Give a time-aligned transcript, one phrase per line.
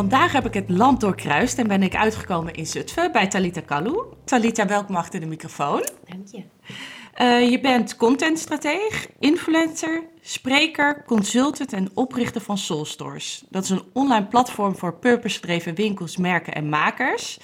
[0.00, 4.04] Vandaag heb ik het land doorkruist en ben ik uitgekomen in Zutphen bij Talita Kalou.
[4.24, 5.88] Talita, welkom achter de microfoon.
[6.08, 6.42] Dank je.
[7.20, 13.44] Uh, je bent contentstrateeg, influencer, spreker, consultant en oprichter van Soul Stores.
[13.50, 17.38] Dat is een online platform voor purpose-gedreven winkels, merken en makers.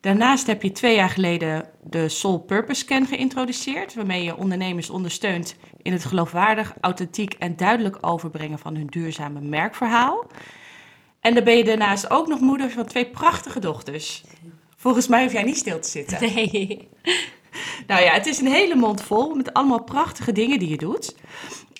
[0.00, 5.56] Daarnaast heb je twee jaar geleden de Soul Purpose Scan geïntroduceerd, waarmee je ondernemers ondersteunt
[5.82, 10.26] in het geloofwaardig, authentiek en duidelijk overbrengen van hun duurzame merkverhaal.
[11.26, 14.24] En dan ben je daarnaast ook nog moeder van twee prachtige dochters.
[14.76, 16.20] Volgens mij hoef jij niet stil te zitten.
[16.20, 16.88] Nee.
[17.86, 21.16] Nou ja, het is een hele mond vol met allemaal prachtige dingen die je doet.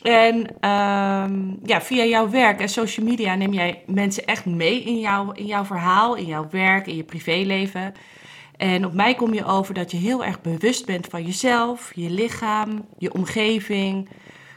[0.03, 5.01] En ehm, ja, via jouw werk en social media neem jij mensen echt mee in,
[5.01, 7.95] jouw in jouw verhaal, in jouw werk, in je privéleven.
[8.57, 12.11] En op mij kom je over dat je heel erg bewust bent van jezelf, je
[12.11, 14.09] lichaam, je omgeving,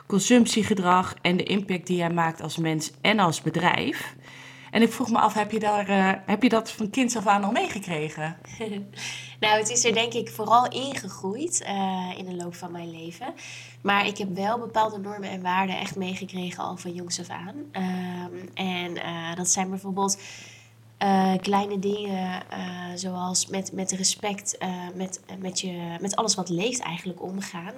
[0.07, 4.15] consumptiegedrag en de impact die jij maakt als mens en als bedrijf.
[4.71, 7.27] En ik vroeg me af, heb je, daar, uh, heb je dat van kinds af
[7.27, 8.37] aan al meegekregen?
[9.39, 13.33] nou, het is er denk ik vooral ingegroeid uh, in de loop van mijn leven.
[13.81, 17.55] Maar ik heb wel bepaalde normen en waarden echt meegekregen al van jongs af aan.
[17.55, 20.17] Um, en uh, dat zijn bijvoorbeeld
[21.41, 22.43] kleine dingen
[22.95, 24.57] zoals met, met respect,
[24.93, 27.73] met, met, je, met alles wat leeft eigenlijk omgaan.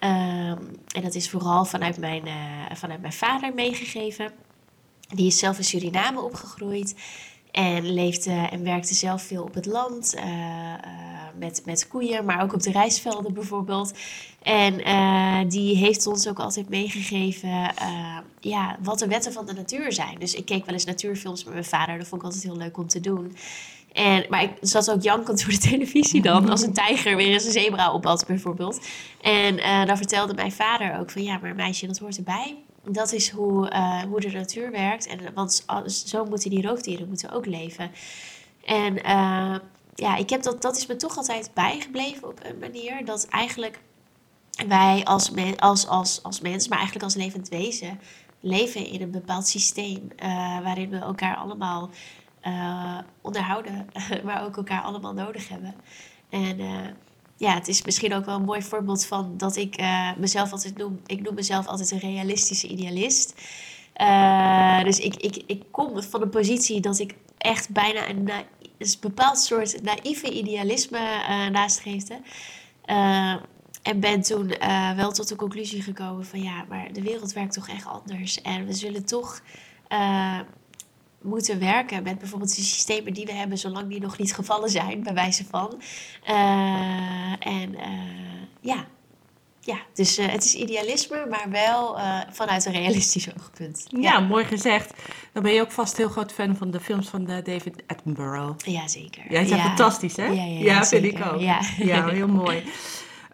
[0.00, 2.22] Um, en dat is vooral vanuit mijn,
[2.72, 4.32] vanuit mijn vader meegegeven.
[5.14, 6.94] Die is zelf in Suriname opgegroeid
[7.50, 10.14] en leefde en werkte zelf veel op het land.
[10.16, 10.72] Uh, uh,
[11.38, 13.92] met, met koeien, maar ook op de rijstvelden bijvoorbeeld.
[14.42, 17.74] En uh, die heeft ons ook altijd meegegeven
[18.40, 20.18] ja, wat de wetten van de natuur zijn.
[20.18, 21.98] Dus ik keek wel eens natuurfilms met mijn vader.
[21.98, 23.36] Dat vond ik altijd heel leuk om te doen.
[23.92, 27.44] En, maar ik zat ook jankend door de televisie dan, als een tijger weer eens
[27.44, 28.86] een zebra opat bijvoorbeeld.
[29.20, 33.30] En dan vertelde mijn vader ook van ja, maar meisje, dat hoort erbij dat is
[33.30, 35.06] hoe, uh, hoe de natuur werkt.
[35.06, 37.90] En, want zo moeten die roofdieren moeten ook leven.
[38.64, 39.56] En uh,
[39.94, 43.04] ja, ik heb dat, dat is me toch altijd bijgebleven op een manier.
[43.04, 43.80] Dat eigenlijk
[44.68, 48.00] wij als, men, als, als, als mens, maar eigenlijk als levend wezen,
[48.40, 50.08] leven in een bepaald systeem.
[50.22, 51.90] Uh, waarin we elkaar allemaal
[53.20, 53.86] onderhouden,
[54.24, 55.74] maar ook elkaar allemaal nodig hebben.
[56.30, 56.60] En
[57.36, 60.76] ja, het is misschien ook wel een mooi voorbeeld van dat ik uh, mezelf altijd
[60.76, 61.00] noem.
[61.06, 63.40] Ik noem mezelf altijd een realistische idealist.
[63.96, 68.30] Uh, dus ik, ik, ik kom van een positie dat ik echt bijna een,
[69.00, 70.98] bepaald soort naïeve idealisme
[72.86, 73.36] uh,
[73.82, 74.54] en ben toen
[74.96, 78.42] wel tot de conclusie gekomen van ja, maar de wereld werkt toch echt anders.
[78.42, 79.42] En we zullen toch
[81.22, 85.02] moeten werken met bijvoorbeeld de systemen die we hebben, zolang die nog niet gevallen zijn,
[85.02, 85.82] bij wijze van.
[86.28, 87.88] Uh, en uh,
[88.60, 88.86] ja.
[89.60, 91.98] ja, dus uh, het is idealisme, maar wel
[92.30, 93.86] vanuit een realistisch oogpunt.
[93.88, 94.92] Ja, ja, mooi gezegd.
[95.32, 98.66] Dan ben je ook vast heel groot fan van de films van David Attenborough.
[98.66, 99.22] Ja, zeker.
[99.28, 99.62] Ja, het is ja.
[99.62, 100.26] fantastisch, hè?
[100.26, 101.40] Ja, ja, ja vind ik ook.
[101.40, 101.60] Ja
[102.08, 102.62] heel mooi.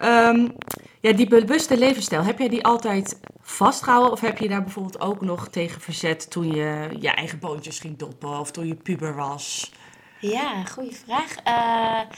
[0.03, 0.55] Um,
[1.01, 4.13] ja, die bewuste levensstijl, heb jij die altijd vastgehouden?
[4.13, 7.97] Of heb je daar bijvoorbeeld ook nog tegen verzet toen je je eigen boontjes ging
[7.97, 9.73] doppen of toen je puber was?
[10.21, 11.35] Ja, goede vraag.
[11.47, 12.17] Uh,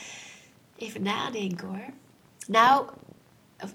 [0.77, 1.85] even nadenken hoor.
[2.47, 2.87] Nou,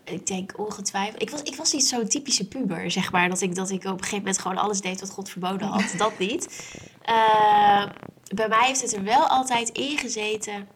[0.03, 1.21] ik denk ongetwijfeld.
[1.21, 3.29] Ik was, ik was niet zo'n typische puber, zeg maar.
[3.29, 5.93] Dat ik, dat ik op een gegeven moment gewoon alles deed wat God verboden had.
[5.97, 6.73] dat niet.
[7.09, 7.85] Uh,
[8.33, 10.67] bij mij heeft het er wel altijd in gezeten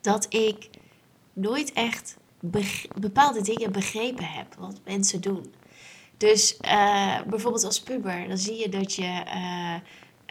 [0.00, 0.70] dat ik
[1.32, 2.16] nooit echt
[2.94, 5.54] bepaalde dingen begrepen heb wat mensen doen.
[6.16, 9.74] Dus uh, bijvoorbeeld als puber, dan zie je dat je, uh,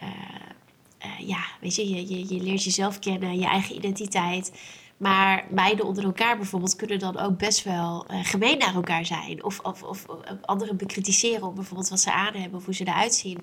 [0.02, 4.52] uh, ja, weet je, je, je, leert jezelf kennen, je eigen identiteit.
[4.96, 9.44] Maar meiden onder elkaar bijvoorbeeld kunnen dan ook best wel gemeen naar elkaar zijn.
[9.44, 10.06] Of, of, of
[10.42, 13.38] anderen bekritiseren op bijvoorbeeld wat ze aan hebben of hoe ze eruit zien.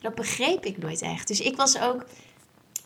[0.00, 1.28] Dat begreep ik nooit echt.
[1.28, 2.06] Dus ik was ook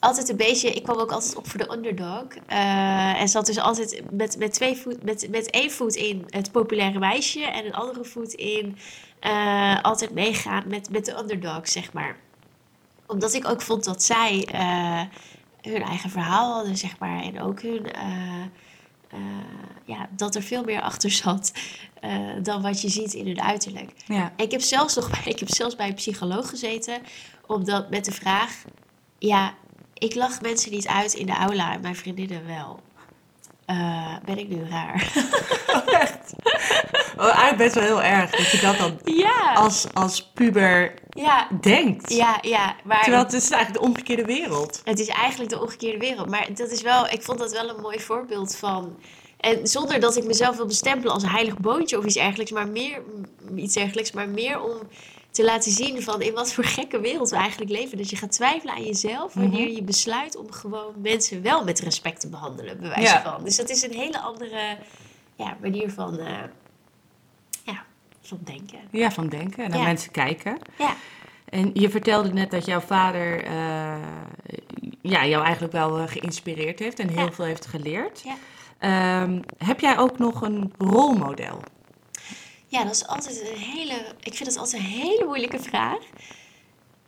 [0.06, 2.26] altijd een beetje, ik kwam ook altijd op voor de underdog.
[2.48, 6.52] Uh, en zat dus altijd met, met, twee voet, met, met één voet in het
[6.52, 8.76] populaire meisje en een andere voet in
[9.20, 12.16] uh, altijd meegaan met, met de underdog, zeg maar.
[13.06, 15.02] Omdat ik ook vond dat zij uh,
[15.72, 17.22] hun eigen verhaal hadden, zeg maar.
[17.22, 17.86] En ook hun
[19.84, 21.52] ja, dat er veel meer achter zat
[22.42, 23.90] dan wat je ziet in hun uiterlijk.
[24.06, 24.32] Ja.
[24.36, 27.02] Ik heb zelfs nog bij, ik heb zelfs bij een psycholoog gezeten
[27.46, 28.64] omdat, met de vraag:
[29.18, 29.54] ja,
[29.98, 32.80] ik lach mensen niet uit in de aula en mijn vriendinnen wel.
[34.24, 35.12] ben ik nu raar?
[35.66, 36.34] Oh, echt?
[37.16, 39.52] Oh, eigenlijk best wel heel erg dat je dat dan ja.
[39.54, 41.48] als, als puber ja.
[41.60, 42.12] denkt.
[42.12, 42.76] Ja, ja.
[42.84, 44.80] Maar Terwijl het is eigenlijk de omgekeerde wereld.
[44.84, 46.30] Het is eigenlijk de omgekeerde wereld.
[46.30, 48.96] Maar dat is wel, ik vond dat wel een mooi voorbeeld van.
[49.36, 52.68] En zonder dat ik mezelf wil bestempelen als een heilig boontje of iets dergelijks, maar
[52.68, 53.02] meer,
[53.56, 54.78] iets dergelijks, maar meer om
[55.36, 57.98] te laten zien van in wat voor gekke wereld we eigenlijk leven.
[57.98, 62.20] Dat je gaat twijfelen aan jezelf wanneer je besluit om gewoon mensen wel met respect
[62.20, 63.44] te behandelen, bij wijze van.
[63.44, 64.76] Dus dat is een hele andere
[65.34, 66.26] ja, manier van, uh,
[67.64, 67.84] ja,
[68.20, 68.78] van denken.
[68.90, 70.58] Ja, van denken en naar mensen kijken.
[70.78, 70.94] Ja.
[71.44, 73.96] En je vertelde net dat jouw vader uh,
[75.02, 78.24] ja, jou eigenlijk wel uh, geïnspireerd heeft en heel veel heeft geleerd.
[78.24, 79.22] Ja.
[79.22, 81.60] Um, heb jij ook nog een rolmodel?
[82.66, 84.14] Ja, dat is altijd een hele.
[84.20, 86.02] Ik vind het altijd een hele moeilijke vraag.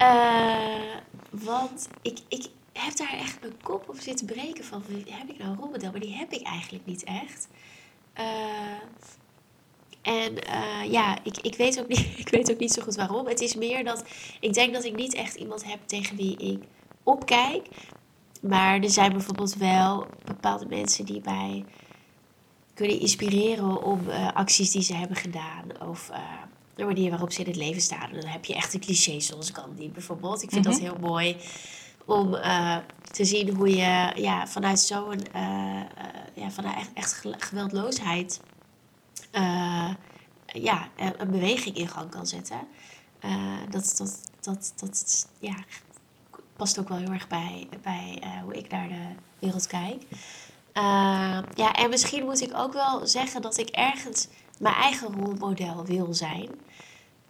[0.02, 0.96] Uh,
[1.30, 4.82] want ik, ik heb daar echt mijn kop op zitten breken van.
[5.08, 5.90] Heb ik nou een rolmodel?
[5.90, 7.48] Maar die heb ik eigenlijk niet echt.
[8.18, 8.24] Uh,
[10.02, 13.26] en uh, ja, ik, ik, weet ook niet, ik weet ook niet zo goed waarom.
[13.26, 14.04] Het is meer dat
[14.40, 16.62] ik denk dat ik niet echt iemand heb tegen wie ik
[17.02, 17.66] opkijk.
[18.40, 21.64] Maar er zijn bijvoorbeeld wel bepaalde mensen die mij
[22.78, 25.88] kunnen inspireren om uh, acties die ze hebben gedaan.
[25.88, 26.18] Of uh,
[26.74, 28.10] de manier waarop ze in het leven staan.
[28.10, 30.42] En dan heb je echt een cliché zoals Gandhi bijvoorbeeld.
[30.42, 31.36] Ik vind dat heel mooi
[32.04, 32.76] om uh,
[33.10, 35.20] te zien hoe je ja, vanuit zo'n
[36.34, 38.40] ja, vanuit echt, echt geweldloosheid
[40.46, 42.60] ja, een beweging in gang kan zetten.
[43.70, 45.54] dat, dat, dat, dat ja,
[46.56, 49.06] past ook wel heel erg bij, bij hoe ik naar de
[49.38, 50.02] wereld kijk.
[50.78, 54.28] Uh, ja, en misschien moet ik ook wel zeggen dat ik ergens
[54.58, 56.48] mijn eigen rolmodel wil zijn.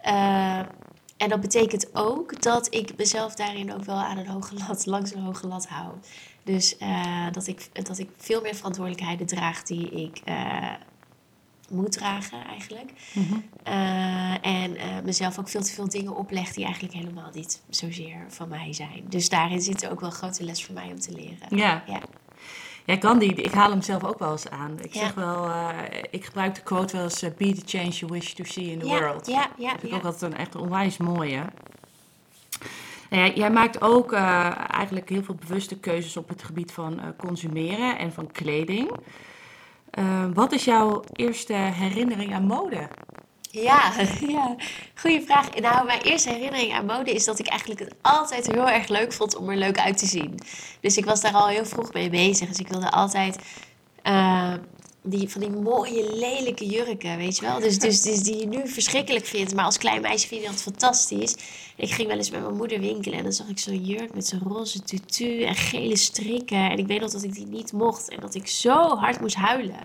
[0.05, 0.59] Uh,
[1.17, 5.13] en dat betekent ook dat ik mezelf daarin ook wel aan een hoge lat, langs
[5.13, 5.93] een hoge lat hou.
[6.43, 10.21] Dus uh, dat, ik, dat ik veel meer verantwoordelijkheden draag die ik
[11.69, 12.91] moet dragen eigenlijk.
[13.13, 13.43] Mm -hmm.
[14.41, 18.73] en mezelf ook veel te veel dingen opleg die eigenlijk helemaal niet zozeer van mij
[18.73, 19.03] zijn.
[19.07, 21.57] Dus daarin zit er ook wel een grote les voor mij om te leren.
[21.57, 21.83] Ja.
[21.87, 22.01] ja.
[22.85, 24.79] Ja, Gandhi, ik haal hem zelf ook wel eens aan.
[24.81, 25.69] Ik zeg wel, uh,
[26.09, 28.79] ik gebruik de quote wel eens: uh, be the change you wish to see in
[28.79, 29.27] the world.
[29.27, 31.43] ja, ja, Dat vind ik ook altijd een echt onwijs mooie.
[33.09, 37.01] Nou ja, jij maakt ook uh, eigenlijk heel veel bewuste keuzes op het gebied van
[37.17, 38.91] consumeren en van kleding.
[40.33, 42.89] wat is jouw eerste herinnering aan mode?
[43.51, 43.93] Ja,
[44.27, 44.55] ja,
[44.95, 45.59] goede vraag.
[45.59, 49.13] Nou, mijn eerste herinnering aan mode is dat ik eigenlijk het altijd heel erg leuk
[49.13, 50.39] vond om er leuk uit te zien.
[50.81, 52.47] Dus ik was daar al heel vroeg mee bezig.
[52.47, 53.37] Dus ik wilde altijd
[54.03, 54.53] uh,
[55.01, 57.59] die, van die mooie, lelijke jurken, weet je wel.
[57.59, 60.61] Dus, dus, dus die je nu verschrikkelijk vindt, maar als klein meisje vind je dat
[60.61, 61.35] fantastisch.
[61.75, 64.27] Ik ging wel eens met mijn moeder winkelen en dan zag ik zo'n jurk met
[64.27, 66.71] zo'n roze tutu en gele strikken.
[66.71, 69.35] En ik weet nog dat ik die niet mocht en dat ik zo hard moest
[69.35, 69.79] huilen.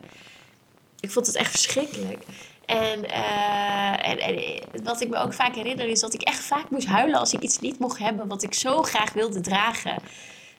[1.00, 2.24] Ik vond het echt verschrikkelijk.
[2.66, 4.38] En, uh, en, en,
[4.84, 7.40] wat ik me ook vaak herinner is dat ik echt vaak moest huilen als ik
[7.40, 9.96] iets niet mocht hebben wat ik zo graag wilde dragen.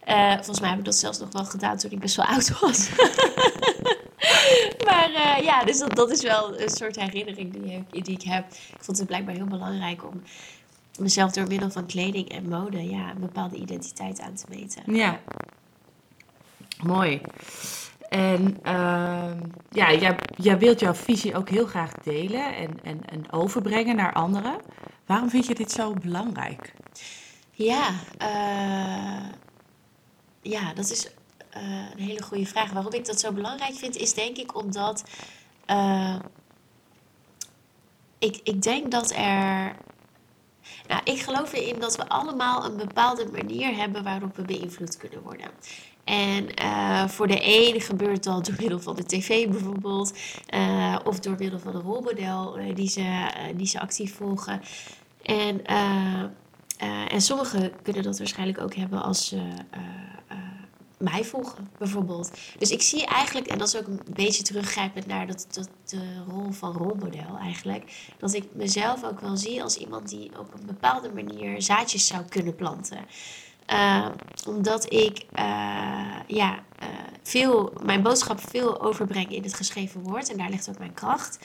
[0.08, 2.60] Uh, volgens mij heb ik dat zelfs nog wel gedaan toen ik best wel oud
[2.60, 2.90] was.
[4.88, 8.46] maar uh, ja, dus dat, dat is wel een soort herinnering die, die ik heb.
[8.52, 10.22] Ik vond het blijkbaar heel belangrijk om
[11.00, 14.96] mezelf door middel van kleding en mode ja, een bepaalde identiteit aan te meten.
[14.96, 15.20] Ja,
[16.84, 17.22] mooi.
[18.10, 19.32] En uh,
[19.70, 24.14] ja, jij, jij wilt jouw visie ook heel graag delen en, en, en overbrengen naar
[24.14, 24.60] anderen.
[25.06, 26.74] Waarom vind je dit zo belangrijk?
[27.52, 27.90] Ja,
[28.22, 29.30] uh,
[30.42, 31.62] ja dat is uh,
[31.96, 32.72] een hele goede vraag.
[32.72, 35.04] Waarom ik dat zo belangrijk vind, is denk ik omdat
[35.68, 36.16] uh,
[38.20, 39.76] ik, ik denk dat er.
[40.88, 45.22] Nou, ik geloof erin dat we allemaal een bepaalde manier hebben waarop we beïnvloed kunnen
[45.22, 45.48] worden.
[46.06, 50.14] En uh, voor de een gebeurt dat door middel van de tv bijvoorbeeld,
[50.54, 54.62] uh, of door middel van een rolmodel uh, die, ze, die ze actief volgen.
[55.22, 55.66] En,
[57.10, 59.42] en sommigen kunnen dat waarschijnlijk ook hebben als ze
[60.98, 62.32] mij volgen, bijvoorbeeld.
[62.58, 66.24] Dus ik zie eigenlijk, en dat is ook een beetje teruggrijpend naar dat, dat, de
[66.28, 70.66] rol van rolmodel eigenlijk, dat ik mezelf ook wel zie als iemand die op een
[70.66, 72.98] bepaalde manier zaadjes zou kunnen planten.
[73.74, 74.08] Uh,
[74.48, 75.46] omdat ik uh,
[76.28, 76.88] ja, uh,
[77.24, 80.32] veel, mijn boodschap veel overbreng in het geschreven woord.
[80.32, 81.40] En daar ligt ook mijn kracht.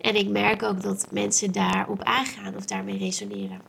[0.00, 3.60] En ik merk ook dat mensen daarop aangaan of daarmee resoneren.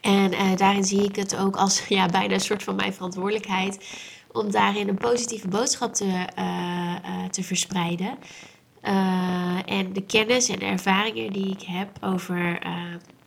[0.00, 3.98] En daarin zie ik het ook als ja, bijna een soort van mijn verantwoordelijkheid
[4.32, 6.24] om daarin een positieve boodschap te,
[7.30, 8.18] te verspreiden.
[9.66, 12.58] En de kennis en ervaringen die ik heb over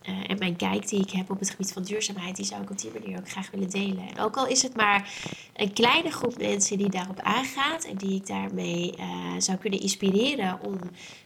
[0.08, 2.70] uh, en mijn kijk die ik heb op het gebied van duurzaamheid, die zou ik
[2.70, 4.08] op die manier ook graag willen delen.
[4.08, 5.08] En ook al is het maar
[5.54, 9.04] een kleine groep mensen die daarop aangaat en die ik daarmee uh,
[9.38, 10.78] zou kunnen inspireren om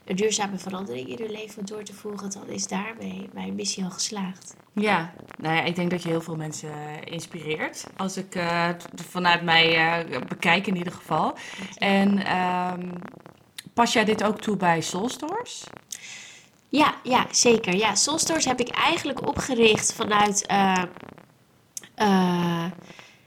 [0.05, 3.91] een duurzame verandering in hun leven door te voeren, dan is daarmee mijn missie al
[3.91, 4.57] geslaagd.
[4.73, 6.71] Ja, nou ja, ik denk dat je heel veel mensen
[7.05, 7.87] inspireert.
[7.97, 11.35] Als ik uh, vanuit mij bekijk in ieder geval.
[11.77, 12.93] En um,
[13.75, 15.65] pas jij dit ook toe bij Soul Stores?
[16.69, 17.77] Ja, ja, zeker.
[17.77, 20.83] Ja, Soulstores heb ik eigenlijk opgericht vanuit uh,
[21.99, 22.71] uh,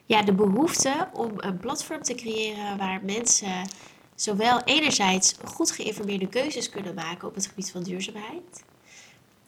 [0.06, 3.68] ja, de behoefte om een platform te creëren waar mensen
[4.16, 8.64] zowel enerzijds goed geïnformeerde keuzes kunnen maken op het gebied van duurzaamheid.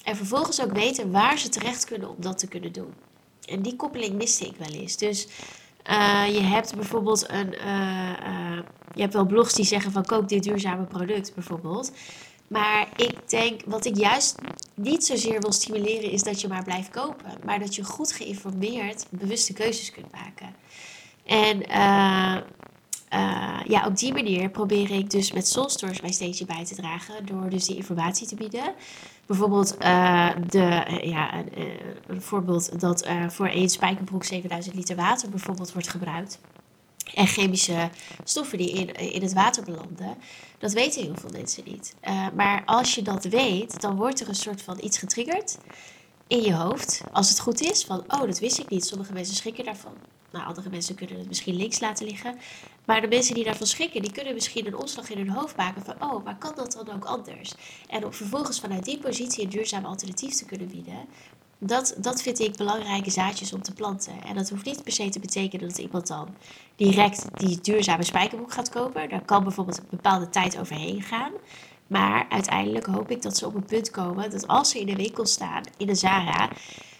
[0.03, 2.93] En vervolgens ook weten waar ze terecht kunnen om dat te kunnen doen.
[3.45, 4.97] En die koppeling miste ik wel eens.
[4.97, 5.27] Dus
[5.89, 7.51] uh, je hebt bijvoorbeeld een.
[8.93, 11.91] je hebt wel blogs die zeggen van koop dit duurzame product bijvoorbeeld.
[12.53, 14.35] Maar ik denk, wat ik juist
[14.73, 17.31] niet zozeer wil stimuleren, is dat je maar blijft kopen.
[17.45, 20.55] Maar dat je goed geïnformeerd bewuste keuzes kunt maken.
[21.25, 22.37] En uh,
[23.13, 27.25] uh, ja, op die manier probeer ik dus met Soulstores mijn steentje bij te dragen.
[27.25, 28.73] Door dus die informatie te bieden.
[29.25, 31.43] Bijvoorbeeld uh, de, ja,
[32.07, 36.39] een voorbeeld dat voor één spijkerbroek 7000 liter water bijvoorbeeld wordt gebruikt
[37.13, 37.89] en chemische
[38.23, 40.17] stoffen die in, in het water belanden.
[40.57, 41.95] Dat weten heel veel mensen niet.
[42.03, 45.57] Uh, maar als je dat weet, dan wordt er een soort van iets getriggerd
[46.27, 47.01] in je hoofd.
[47.11, 48.85] Als het goed is, van oh, dat wist ik niet.
[48.85, 49.93] Sommige mensen schrikken daarvan.
[50.31, 52.37] Nou, andere mensen kunnen het misschien links laten liggen.
[52.85, 55.81] Maar de mensen die daarvan schrikken, die kunnen misschien een omslag in hun hoofd maken
[55.81, 57.53] van oh, maar kan dat dan ook anders?
[57.87, 61.07] En om vervolgens vanuit die positie een duurzaam alternatief te kunnen bieden,
[61.65, 64.23] dat, dat vind ik belangrijke zaadjes om te planten.
[64.23, 66.35] En dat hoeft niet per se te betekenen dat iemand dan
[66.75, 69.09] direct die duurzame spijkerbroek gaat kopen.
[69.09, 71.31] Daar kan bijvoorbeeld een bepaalde tijd overheen gaan.
[71.87, 74.95] Maar uiteindelijk hoop ik dat ze op een punt komen dat als ze in de
[74.95, 76.49] winkel staan, in de Zara,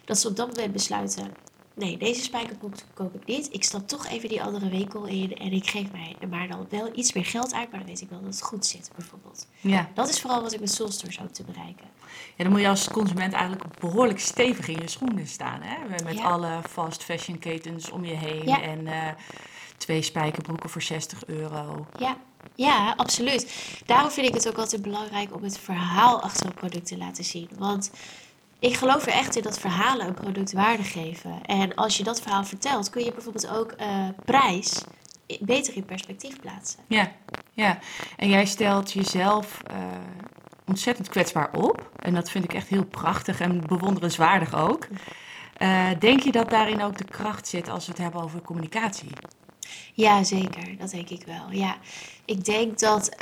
[0.06, 1.34] dat ze op dat moment besluiten:
[1.74, 3.54] nee, deze spijkerbroek koop ik niet.
[3.54, 6.68] Ik stap toch even die andere winkel in en ik geef mij er maar dan
[6.70, 9.48] wel iets meer geld uit, maar dan weet ik wel dat het goed zit, bijvoorbeeld.
[9.60, 9.90] Ja.
[9.94, 11.86] Dat is vooral wat ik met Soulstores hoop te bereiken.
[12.36, 16.04] Ja, dan moet je als consument eigenlijk behoorlijk stevig in je schoenen staan, hè?
[16.04, 19.08] Met alle fast fashion ketens om je heen en uh,
[19.78, 21.88] twee spijkerbroeken voor 60 euro.
[22.00, 22.18] Ja.
[22.56, 23.56] Ja, absoluut.
[23.86, 27.24] Daarom vind ik het ook altijd belangrijk om het verhaal achter een product te laten
[27.24, 27.50] zien.
[27.58, 27.92] Want
[28.60, 31.46] ik geloof er echt in dat verhalen een product waarde geven.
[31.46, 34.82] En als je dat verhaal vertelt, kun je bijvoorbeeld ook uh, prijs
[35.40, 36.80] beter in perspectief plaatsen.
[36.88, 37.12] Ja,
[37.54, 37.80] ja.
[38.18, 39.78] En jij stelt jezelf uh,
[40.68, 41.90] ontzettend kwetsbaar op.
[42.00, 44.88] En dat vind ik echt heel prachtig en bewonderenswaardig ook.
[45.58, 49.10] Uh, denk je dat daarin ook de kracht zit als we het hebben over communicatie?
[49.94, 50.78] Ja, zeker.
[50.78, 51.52] Dat denk ik wel.
[51.52, 51.76] Ja,
[52.26, 53.16] ik denk dat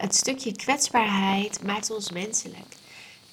[0.00, 2.76] het stukje kwetsbaarheid maakt ons menselijk.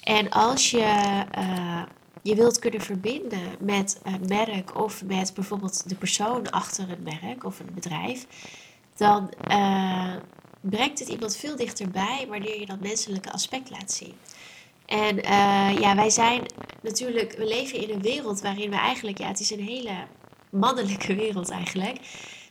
[0.02, 1.82] En als je uh,
[2.22, 7.44] je wilt kunnen verbinden met een merk of met bijvoorbeeld de persoon achter het merk
[7.44, 8.26] of een bedrijf,
[8.96, 9.30] dan
[10.70, 14.14] brengt het iemand veel dichterbij wanneer je dat menselijke aspect laat zien.
[14.86, 16.46] En uh, ja, wij zijn
[16.82, 19.92] natuurlijk, we leven in een wereld waarin we eigenlijk, ja, het is een hele
[20.50, 21.98] mannelijke wereld eigenlijk.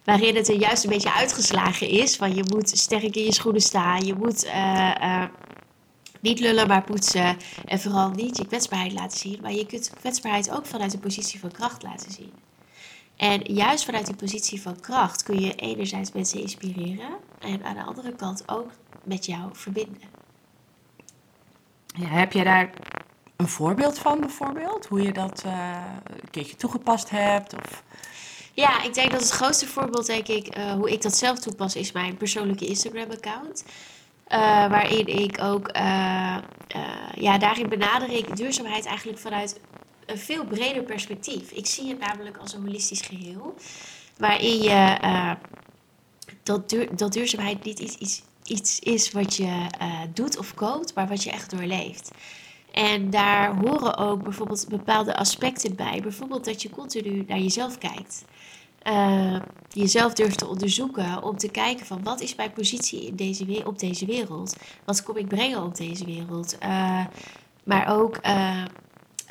[0.04, 2.16] Waarin het er juist een beetje uitgeslagen is.
[2.16, 4.06] Van je moet sterk in je schoenen staan.
[4.06, 5.24] Je moet uh,
[6.20, 7.38] niet lullen, maar poetsen.
[7.66, 9.40] En vooral niet je kwetsbaarheid laten zien.
[9.42, 12.32] Maar je kunt kwetsbaarheid ook vanuit een positie van kracht laten zien.
[13.16, 17.10] En juist vanuit die positie van kracht kun je enerzijds mensen inspireren.
[17.40, 18.72] En aan de andere kant ook
[19.04, 20.02] met jou verbinden.
[21.86, 22.70] Ja, heb je daar
[23.36, 24.86] een voorbeeld van bijvoorbeeld?
[24.86, 27.54] Hoe je dat uh, een keertje toegepast hebt?
[27.54, 27.84] Of...
[28.54, 31.76] Ja, ik denk dat het grootste voorbeeld, denk ik, uh, hoe ik dat zelf toepas,
[31.76, 33.64] is mijn persoonlijke Instagram-account.
[34.28, 34.40] Uh,
[34.70, 35.70] waarin ik ook,
[37.16, 39.60] ja, daarin benader ik duurzaamheid eigenlijk vanuit
[40.06, 41.52] een veel breder perspectief.
[41.52, 43.56] Ik zie het namelijk als een holistisch geheel,
[44.18, 44.98] waarin je
[46.44, 49.68] dat, duur, dat duurzaamheid niet iets, iets, iets is wat je
[50.14, 52.12] doet of koopt, maar wat je echt doorleeft.
[52.72, 56.00] En daar horen ook bijvoorbeeld bepaalde aspecten bij.
[56.02, 58.26] Bijvoorbeeld dat je continu naar jezelf kijkt
[58.88, 61.24] uh, jezelf durft te onderzoeken.
[61.24, 64.56] Om te kijken van wat is mijn positie in deze, op deze wereld?
[64.86, 66.58] Wat kom ik brengen op deze wereld?
[67.64, 68.20] Maar ook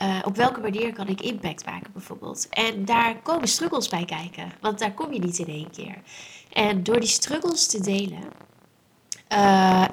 [0.03, 2.49] uh, op welke manier kan ik impact maken bijvoorbeeld?
[2.49, 4.53] En daar komen struggles bij kijken.
[4.61, 5.95] Want daar kom je niet in één keer.
[6.53, 8.23] En door die struggles te delen...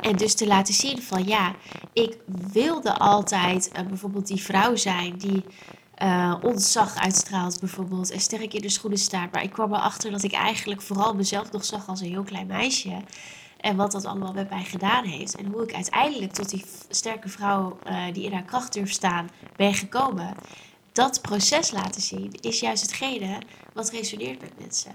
[0.01, 1.55] en dus te laten zien van ja,
[1.93, 2.17] ik
[2.51, 5.43] wilde altijd bijvoorbeeld die vrouw zijn die
[6.41, 9.31] ontzag uitstraalt bijvoorbeeld en sterk in de schoenen staat.
[9.31, 12.47] Maar ik kwam erachter dat ik eigenlijk vooral mezelf nog zag als een heel klein
[12.47, 13.01] meisje.
[13.59, 15.35] En wat dat allemaal met mij gedaan heeft.
[15.35, 19.29] En hoe ik uiteindelijk tot die sterke vrouw uh, die in haar kracht durft staan
[19.55, 20.35] ben gekomen.
[20.91, 23.41] Dat proces laten zien is juist hetgene
[23.73, 24.91] wat resoneert met mensen.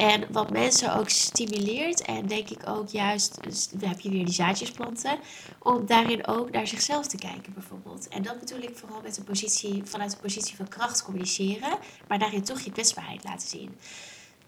[0.00, 4.24] En wat mensen ook stimuleert en denk ik ook juist, dus dan heb je weer
[4.24, 5.18] die zaadjesplanten,
[5.58, 8.08] om daarin ook naar zichzelf te kijken bijvoorbeeld.
[8.08, 12.18] En dat bedoel ik vooral met een positie, vanuit een positie van kracht communiceren, maar
[12.18, 13.76] daarin toch je kwetsbaarheid laten zien.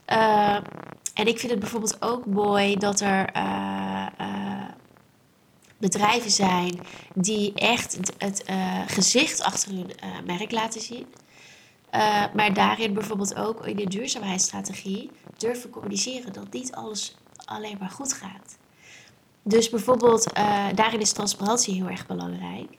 [0.09, 0.59] Uh,
[1.14, 4.64] en ik vind het bijvoorbeeld ook mooi dat er uh, uh,
[5.78, 6.81] bedrijven zijn
[7.14, 8.45] die echt het, het
[8.87, 9.90] gezicht achter hun
[10.25, 11.07] merk laten zien.
[12.35, 18.12] Maar daarin bijvoorbeeld ook in de duurzaamheidsstrategie durven communiceren dat niet alles alleen maar goed
[18.12, 18.57] gaat.
[19.42, 20.35] Dus bijvoorbeeld,
[20.75, 22.71] daarin is transparantie heel erg belangrijk.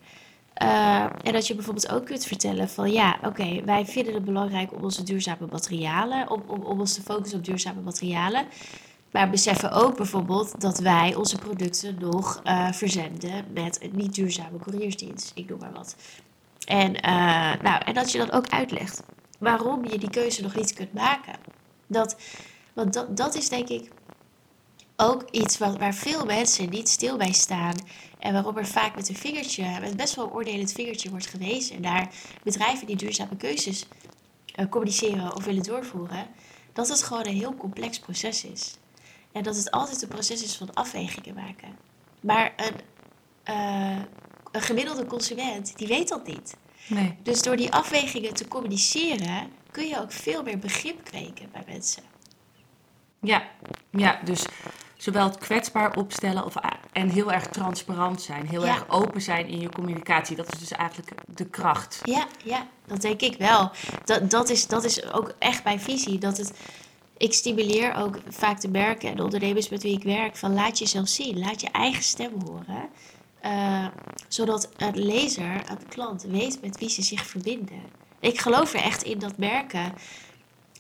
[0.62, 4.74] Uh, en dat je bijvoorbeeld ook kunt vertellen van ja, oké, wij vinden het belangrijk
[4.74, 8.46] om onze duurzame materialen, om, om, om ons te focussen op duurzame materialen.
[9.12, 14.58] Maar beseffen ook bijvoorbeeld dat wij onze producten nog uh, verzenden met een niet duurzame
[14.58, 15.32] couriersdienst.
[15.36, 15.96] Ik noem maar wat.
[16.66, 19.04] En, uh, nou, en dat je dan ook uitlegt
[19.40, 21.34] waarom je die keuze nog niet kunt maken.
[21.88, 22.18] Dat,
[22.74, 23.92] want dat, dat is denk ik
[25.04, 27.76] ook iets wat, waar veel mensen niet stil bij staan.
[28.20, 31.82] En waarom er vaak met een vingertje, met best wel een oordelend vingertje wordt gewezen.
[31.82, 32.10] naar
[32.44, 33.86] bedrijven die duurzame keuzes
[34.56, 36.28] uh, communiceren of willen doorvoeren.
[36.74, 38.78] Dat het gewoon een heel complex proces is.
[39.32, 41.76] En dat het altijd een proces is van afwegingen maken.
[42.20, 42.76] Maar een,
[43.56, 44.02] uh,
[44.52, 46.56] een gemiddelde consument, die weet dat niet.
[46.88, 47.18] Nee.
[47.24, 52.04] Dus door die afwegingen te communiceren, kun je ook veel meer begrip kweken bij mensen.
[53.20, 53.44] Ja,
[53.92, 54.46] ja dus
[55.04, 56.56] zowel het kwetsbaar opstellen of,
[56.92, 60.36] en heel erg transparant zijn, heel erg open zijn in je communicatie.
[60.36, 62.02] Dat is dus eigenlijk de kracht.
[62.04, 63.72] Ja, ja dat denk ik wel.
[64.06, 66.18] Dat, dat, is, dat is ook echt mijn visie.
[66.18, 66.54] Dat het,
[67.18, 70.80] ik stimuleer ook vaak de merken en de ondernemers met wie ik werk van laat
[70.80, 72.90] jezelf zien, laat je eigen stem horen.
[73.46, 73.88] Uh,
[74.28, 77.82] zodat een lezer, een klant, weet met wie ze zich verbinden.
[78.20, 79.94] Ik geloof er echt in dat merken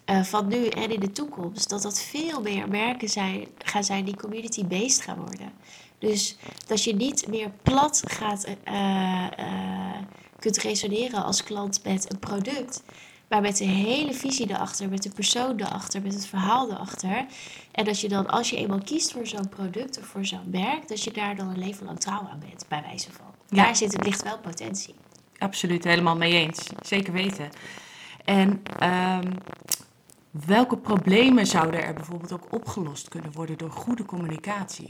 [0.05, 4.05] uh, van nu en in de toekomst, dat dat veel meer merken zijn, gaan zijn
[4.05, 5.51] die community-based gaan worden.
[5.99, 6.35] Dus
[6.67, 9.27] dat je niet meer plat gaat, uh,
[10.39, 12.83] kunt resoneren als klant met een product,
[13.29, 17.25] maar met de hele visie erachter, met de persoon erachter, met het verhaal erachter.
[17.71, 20.87] En dat je dan, als je eenmaal kiest voor zo'n product of voor zo'n merk,
[20.87, 23.25] dat je daar dan een leven lang trouw aan bent, bij wijze van.
[23.47, 24.95] Daar zit het ligt wel potentie.
[25.37, 26.59] Absoluut, helemaal mee eens.
[26.81, 27.49] Zeker weten.
[28.25, 29.33] En um,
[30.33, 34.89] welke problemen zouden er bijvoorbeeld ook opgelost kunnen worden door goede communicatie?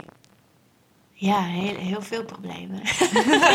[1.12, 2.80] Ja, heel, heel veel problemen.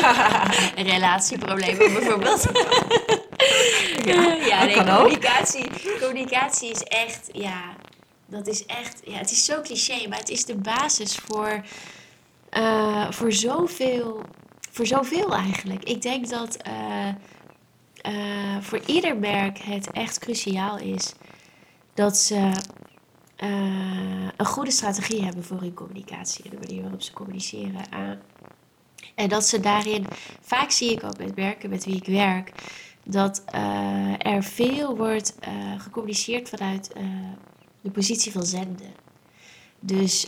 [0.91, 2.43] Relatieproblemen bijvoorbeeld.
[4.05, 7.75] ja, ja nee, communicatie, communicatie is echt, ja,
[8.25, 11.61] dat is echt, ja, het is zo cliché, maar het is de basis voor,
[12.51, 14.21] uh, voor zoveel,
[14.71, 15.83] voor zoveel eigenlijk.
[15.83, 17.07] Ik denk dat uh,
[18.13, 21.13] uh, voor ieder merk het echt cruciaal is
[21.93, 22.51] dat ze
[24.37, 27.81] een goede strategie hebben voor hun communicatie en de manier waarop ze communiceren.
[29.15, 30.05] en dat ze daarin,
[30.41, 32.51] vaak zie ik ook met merken met wie ik werk,
[33.03, 35.35] dat uh, er veel wordt
[35.77, 36.93] gecommuniceerd vanuit
[37.81, 38.93] de positie van zenden.
[39.79, 40.27] Dus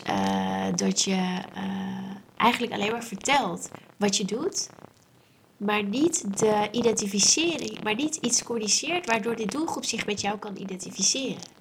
[0.74, 1.38] dat je
[2.36, 4.70] eigenlijk alleen maar vertelt wat je doet,
[5.64, 10.56] maar niet de identificering, maar niet iets communiceert waardoor de doelgroep zich met jou kan
[10.56, 11.60] identificeren.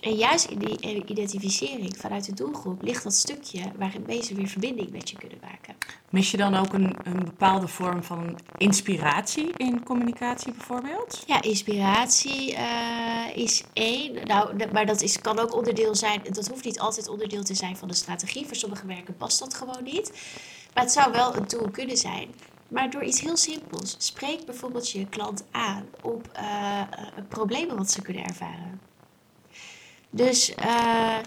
[0.00, 4.90] En juist in die identificering vanuit de doelgroep ligt dat stukje waarin mensen weer verbinding
[4.90, 5.74] met je kunnen maken.
[6.10, 11.24] Mis je dan ook een, een bepaalde vorm van inspiratie in communicatie bijvoorbeeld?
[11.26, 14.26] Ja, inspiratie uh, is één.
[14.26, 17.76] Nou, maar dat is, kan ook onderdeel zijn, dat hoeft niet altijd onderdeel te zijn
[17.76, 18.46] van de strategie.
[18.46, 20.12] Voor sommige werken past dat gewoon niet.
[20.74, 22.28] Maar het zou wel een tool kunnen zijn.
[22.68, 23.94] Maar door iets heel simpels.
[23.98, 26.82] Spreek bijvoorbeeld je klant aan op uh,
[27.28, 28.80] problemen wat ze kunnen ervaren.
[30.10, 31.18] Dus uh,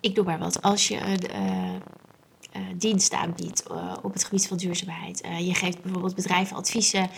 [0.00, 0.62] ik doe maar wat.
[0.62, 3.64] Als je een dienst aanbiedt
[4.02, 5.22] op het gebied van duurzaamheid.
[5.38, 7.10] je geeft bijvoorbeeld bedrijven adviezen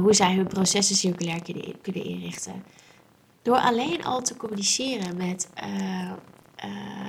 [0.00, 2.64] hoe zij hun processen circulair kunnen, kunnen inrichten.
[3.42, 5.48] Door alleen al te communiceren met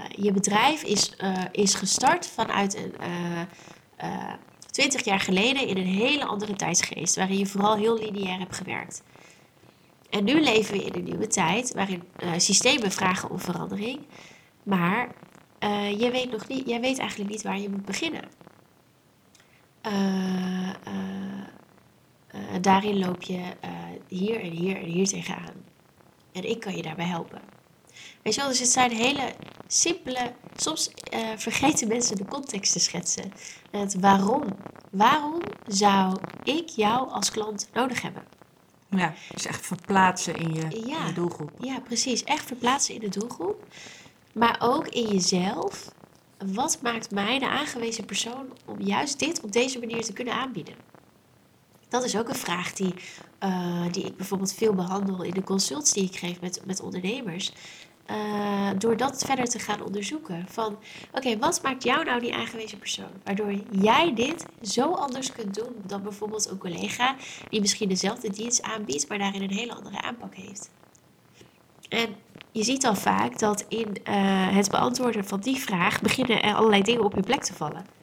[0.09, 1.15] je bedrijf is,
[1.51, 2.95] is gestart vanuit een
[4.77, 9.03] 20 jaar geleden in een hele andere tijdsgeest, waarin je vooral heel lineair hebt gewerkt.
[10.09, 13.99] En nu leven we in een nieuwe tijd waarin uh, systemen vragen om verandering.
[14.63, 15.09] Maar
[15.59, 18.23] uh, je weet nog niet, jij weet eigenlijk niet waar je moet beginnen.
[19.87, 20.69] Uh,
[22.61, 23.41] daarin loop je
[24.07, 25.65] hier en hier en hier tegenaan.
[26.31, 27.41] En ik kan je daarbij helpen.
[28.21, 29.33] Weet je wel, dus het zijn hele
[29.67, 33.33] simpele, soms uh, vergeten mensen de context te schetsen.
[33.71, 34.43] Het waarom.
[34.91, 38.23] Waarom zou ik jou als klant nodig hebben?
[38.89, 41.51] Ja, dus echt verplaatsen in je, in je doelgroep.
[41.59, 42.23] Ja, precies.
[42.23, 43.65] Echt verplaatsen in de doelgroep.
[44.33, 45.91] Maar ook in jezelf.
[46.45, 50.75] Wat maakt mij de aangewezen persoon om juist dit op deze manier te kunnen aanbieden?
[51.89, 52.93] Dat is ook een vraag die,
[53.43, 57.51] uh, die ik bijvoorbeeld veel behandel in de consults die ik geef met, met ondernemers.
[58.11, 60.45] Uh, door dat verder te gaan onderzoeken.
[60.49, 60.77] Van
[61.11, 63.11] oké, wat maakt jou nou die aangewezen persoon?
[63.23, 67.15] Waardoor jij dit zo anders kunt doen dan bijvoorbeeld een collega
[67.49, 70.69] die misschien dezelfde dienst aanbiedt, maar daarin een hele andere aanpak heeft.
[71.89, 72.15] En
[72.51, 76.81] je ziet al vaak dat in uh, het beantwoorden van die vraag beginnen er allerlei
[76.81, 77.96] dingen op hun plek te vallen.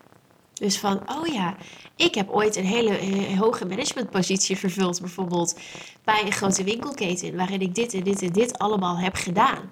[0.54, 1.56] Dus van, oh ja,
[1.96, 5.58] ik heb ooit een hele eh, hoge managementpositie vervuld, bijvoorbeeld
[6.04, 9.70] bij een grote winkelketen, waarin ik dit en dit en dit allemaal heb gedaan.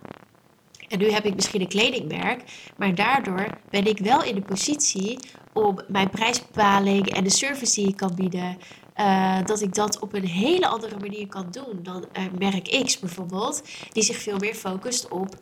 [0.89, 2.45] En nu heb ik misschien een kledingmerk,
[2.77, 5.19] maar daardoor ben ik wel in de positie
[5.53, 8.59] om mijn prijsbepaling en de service die ik kan bieden,
[8.97, 12.99] uh, dat ik dat op een hele andere manier kan doen dan uh, merk X
[12.99, 15.37] bijvoorbeeld, die zich veel meer focust op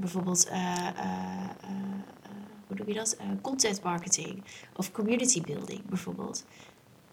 [0.00, 0.50] bijvoorbeeld
[2.76, 3.16] hoe noem je dat?
[3.42, 4.42] content marketing
[4.76, 6.44] of community building bijvoorbeeld.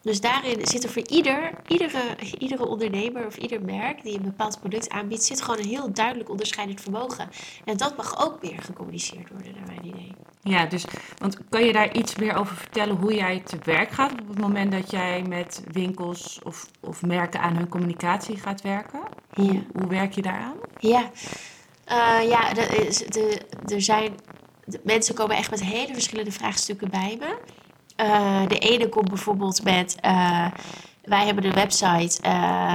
[0.02, 4.60] Dus daarin zit er voor ieder, iedere, iedere ondernemer of ieder merk die een bepaald
[4.60, 7.28] product aanbiedt, zit gewoon een heel duidelijk onderscheidend vermogen.
[7.64, 10.14] En dat mag ook weer gecommuniceerd worden, naar mijn idee.
[10.42, 10.84] Ja, dus
[11.18, 14.38] want kan je daar iets meer over vertellen hoe jij te werk gaat op het
[14.38, 19.00] moment dat jij met winkels of, of merken aan hun communicatie gaat werken?
[19.34, 19.60] Hoe, ja.
[19.72, 20.56] hoe werk je daaraan?
[20.78, 21.10] Ja,
[21.88, 23.40] uh, ja de, de,
[23.74, 24.14] er zijn,
[24.82, 27.36] mensen komen echt met hele verschillende vraagstukken bij me.
[27.96, 30.46] Uh, de ene komt bijvoorbeeld met, uh,
[31.04, 32.30] wij hebben een website, uh,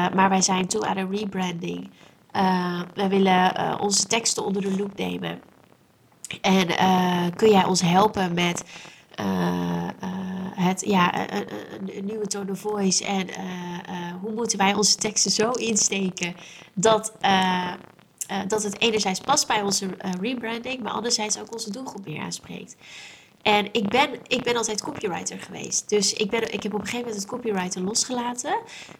[0.09, 1.89] maar wij zijn toe aan een rebranding.
[2.93, 5.41] wij willen onze teksten onder de loep nemen.
[6.41, 6.67] En
[7.35, 8.63] kun jij ons helpen met
[10.55, 11.47] het, ja, een,
[11.97, 13.27] een, nieuwe tone of voice en
[14.21, 16.35] hoe moeten wij onze teksten zo insteken
[16.73, 17.13] dat,
[18.47, 19.87] dat het enerzijds past bij onze
[20.21, 22.75] rebranding, maar anderzijds ook onze doelgroep meer aanspreekt.
[23.47, 25.89] En ik ben, ik ben altijd copywriter geweest.
[25.89, 28.59] Dus ik, ben, ik heb op een gegeven moment het copywriter losgelaten.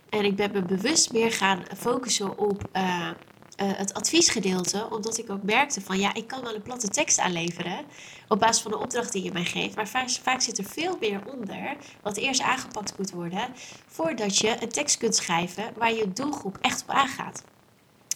[0.10, 3.10] En ik ben me bewust meer gaan focussen op uh,
[3.56, 4.88] het adviesgedeelte.
[4.92, 7.86] Omdat ik ook merkte van ja, ik kan wel een platte tekst aanleveren.
[8.28, 9.76] Op basis van de opdracht die je mij geeft.
[9.76, 11.76] Maar vaak, vaak zit er veel meer onder.
[12.02, 13.48] Wat eerst aangepakt moet worden.
[13.88, 17.44] Voordat je een tekst kunt schrijven waar je doelgroep echt op aangaat.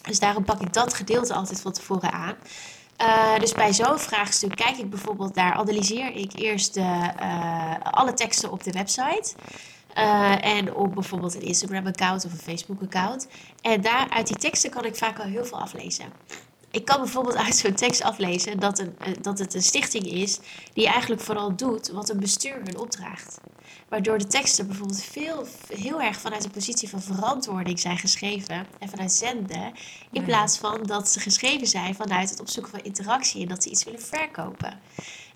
[0.02, 2.34] Dus daarom pak ik dat gedeelte altijd van tevoren aan.
[3.00, 8.14] Uh, dus bij zo'n vraagstuk kijk ik bijvoorbeeld daar, analyseer ik eerst de, uh, alle
[8.14, 9.34] teksten op de website.
[10.40, 13.28] En op bijvoorbeeld een Instagram-account of een Facebook-account.
[13.60, 16.04] En daar uit die teksten kan ik vaak al heel veel aflezen.
[16.70, 20.38] Ik kan bijvoorbeeld uit zo'n tekst aflezen dat, een, dat het een stichting is
[20.72, 23.40] die eigenlijk vooral doet wat een bestuur hun opdraagt.
[23.88, 28.88] Waardoor de teksten bijvoorbeeld veel, heel erg vanuit de positie van verantwoording zijn geschreven en
[28.88, 29.72] vanuit zenden.
[30.10, 33.70] In plaats van dat ze geschreven zijn vanuit het opzoeken van interactie en dat ze
[33.70, 34.80] iets willen verkopen.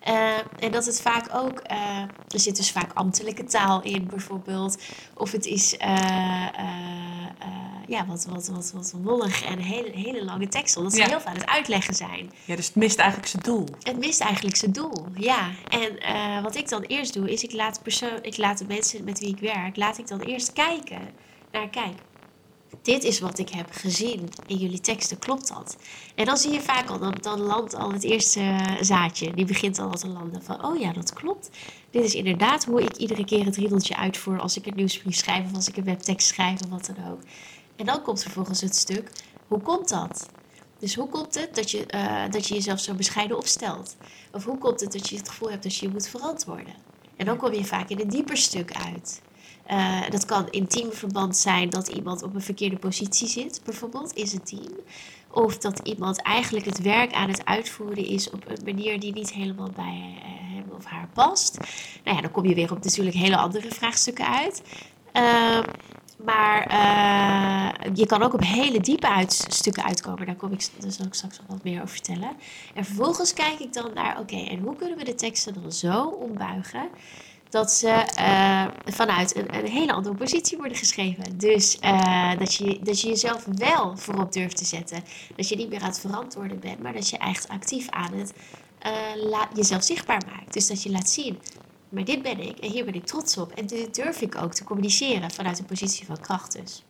[0.09, 4.79] Uh, en dat het vaak ook, uh, er zit dus vaak ambtelijke taal in bijvoorbeeld.
[5.15, 6.47] Of het is uh,
[7.87, 10.77] ja, wat, wat, wat, wat wollig en hele, hele lange tekst.
[10.77, 12.33] Omdat ze heel veel aan het uitleggen zijn.
[12.45, 13.69] Ja, dus het mist eigenlijk zijn doel.
[13.83, 15.51] Het mist eigenlijk zijn doel, ja.
[15.69, 19.19] En wat ik dan eerst doe, is ik laat, persoon, ik laat de mensen met
[19.19, 21.01] wie ik werk, laat ik dan eerst kijken
[21.53, 21.95] naar, kijk,
[22.83, 25.77] dit is wat ik heb gezien in jullie teksten, klopt dat?
[26.15, 29.35] En dan zie je vaak al, dan, dan landt al het eerste zaadje.
[29.35, 31.51] Die begint al te landen van, oh ja, dat klopt.
[31.91, 35.45] Dit is inderdaad hoe ik iedere keer het riedeltje uitvoer als ik een nieuwsbrief schrijf
[35.45, 37.21] of als ik een webtekst schrijf of wat dan ook.
[37.77, 39.11] En dan komt vervolgens het stuk,
[39.49, 40.29] hoe komt dat?
[40.79, 43.97] Dus hoe komt het dat je, uh, dat je jezelf zo bescheiden opstelt?
[44.33, 46.75] Of hoe komt het dat je het gevoel hebt dat je je moet verantwoorden?
[47.17, 49.23] En dan kom je vaak in een dieper stuk uit.
[49.71, 54.27] Uh, dat kan in teamverband zijn dat iemand op een verkeerde positie zit, bijvoorbeeld in
[54.27, 54.73] zijn team.
[55.31, 59.33] Of dat iemand eigenlijk het werk aan het uitvoeren is op een manier die niet
[59.33, 60.23] helemaal bij uh,
[60.55, 61.59] hem of haar past.
[62.05, 64.63] Nou ja, dan kom je weer op natuurlijk hele andere vraagstukken uit.
[65.13, 65.63] Uh,
[66.25, 66.75] maar
[67.95, 70.27] je kan ook op hele diepe uit, stukken uitkomen.
[70.27, 72.37] Daar kom ik dus ook straks nog wat meer over vertellen.
[72.75, 76.05] En vervolgens kijk ik dan naar, oké, en hoe kunnen we de teksten dan zo
[76.05, 76.89] ombuigen
[77.49, 81.39] dat ze uh, vanuit een, een, hele andere positie worden geschreven.
[81.39, 85.05] Dus uh, dat, je, dat je jezelf wel voorop durft te zetten.
[85.37, 88.33] Dat je niet meer aan het verantwoorden bent, maar dat je echt actief aan het
[88.87, 90.53] uh, jezelf zichtbaar maakt.
[90.53, 91.39] Dus dat je laat zien
[91.89, 93.53] maar dit ben ik en hier ben ik trots op.
[93.53, 96.85] En dit durf ik ook te communiceren vanuit een positie van kracht dus.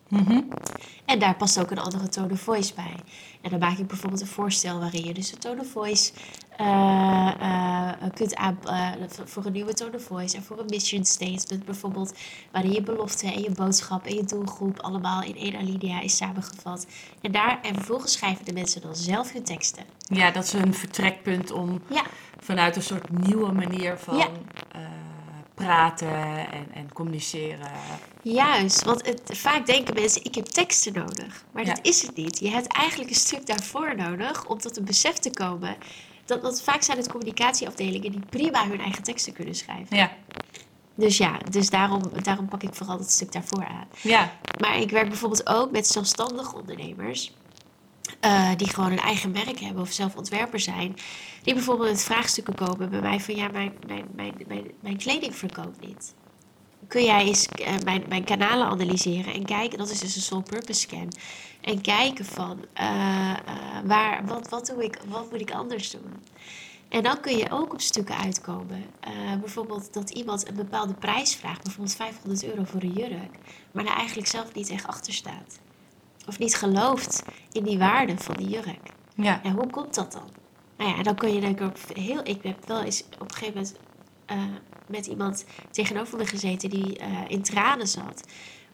[1.05, 2.95] En daar past ook een andere tone of voice bij.
[3.41, 6.13] En dan maak ik bijvoorbeeld een voorstel waarin je dus een tone of voice
[6.57, 8.93] eh, eh, kunt aan, eh,
[9.25, 12.15] voor een nieuwe tone of voice en voor een mission statement bijvoorbeeld,
[12.53, 16.87] waarin je belofte en je boodschap en je doelgroep allemaal in één alinea is samengevat.
[17.21, 19.85] En daar en vervolgens schrijven de mensen dan zelf hun teksten.
[19.99, 22.03] Ja, dat is een vertrekpunt om Ja,
[22.41, 24.29] vanuit een soort nieuwe manier van Ja.
[25.57, 27.71] Praten en, en communiceren.
[28.23, 31.45] Juist, want het, vaak denken mensen, ik heb teksten nodig.
[31.53, 31.75] Maar Ja.
[31.75, 32.39] dat is het niet.
[32.39, 35.77] Je hebt eigenlijk een stuk daarvoor nodig om tot een besef te komen.
[36.25, 39.97] Dat, want vaak zijn het communicatieafdelingen die prima hun eigen teksten kunnen schrijven.
[39.97, 40.13] Ja,
[40.95, 43.87] Dus ja, dus daarom, daarom pak ik vooral dat stuk daarvoor aan.
[44.03, 47.35] ja, Maar ik werk bijvoorbeeld ook met zelfstandige ondernemers.
[48.21, 50.97] Eh, die gewoon een eigen merk hebben of zelf ontwerper zijn.
[51.43, 54.05] Die bijvoorbeeld met vraagstukken komen bij mij van ja, mijn, mijn,
[54.47, 56.15] mijn, mijn, kleding verkoopt niet.
[56.89, 60.43] Kun jij eens eh, mijn, mijn kanalen analyseren en kijken, dat is dus een soul
[60.43, 61.13] purpose scan.
[61.61, 63.35] En kijken van eh,
[63.85, 66.25] waar, wat, wat, doe ik, wat moet ik anders doen?
[66.89, 68.85] En dan kun je ook op stukken uitkomen.
[69.41, 73.39] Bijvoorbeeld dat iemand een bepaalde prijs vraagt, bijvoorbeeld 500 euro voor een jurk,
[73.73, 75.59] maar daar eigenlijk zelf niet echt achter staat.
[76.27, 78.91] Of niet gelooft in die waarde van die jurk.
[79.15, 79.41] ja.
[79.43, 80.31] Ja, hoe komt dat dan?
[80.77, 82.21] Nou ja, dan kun je denk ik ook heel.
[82.25, 83.75] Ik heb wel eens op een gegeven moment
[84.27, 84.39] eh,
[84.87, 88.25] met iemand tegenover me gezeten die eh, in tranen zat.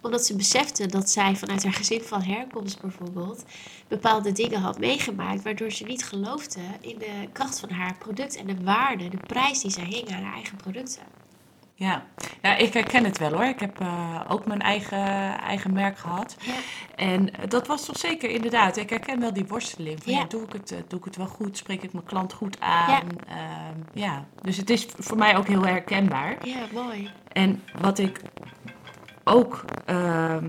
[0.01, 3.45] Omdat ze besefte dat zij vanuit haar gezin van herkomst bijvoorbeeld
[3.89, 5.43] bepaalde dingen had meegemaakt.
[5.43, 9.61] Waardoor ze niet geloofde in de kracht van haar product en de waarde, de prijs
[9.61, 11.03] die zij hing aan haar eigen producten.
[11.75, 12.05] Ja.
[12.43, 13.45] ja, ik herken het wel hoor.
[13.45, 16.37] Ik heb eh, ook mijn eigen, eigen merk gehad.
[16.41, 16.53] Ja.
[16.97, 18.77] En eh, dat was toch zeker inderdaad.
[18.77, 20.03] Ik herken wel die worsteling.
[20.03, 20.19] Van, Ja.
[20.19, 20.25] ja.
[20.27, 21.57] doe, ik het, eh, doe ik het wel goed?
[21.57, 23.07] Spreek ik mijn klant goed aan?
[23.27, 23.73] Ja.
[23.93, 24.27] ja.
[24.43, 26.47] Dus het is voor mij ook heel herkenbaar.
[26.47, 27.11] Ja, mooi.
[27.33, 28.21] En wat ik
[29.25, 30.49] ook, ehm,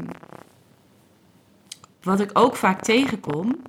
[2.01, 3.61] wat ik ook vaak tegenkom,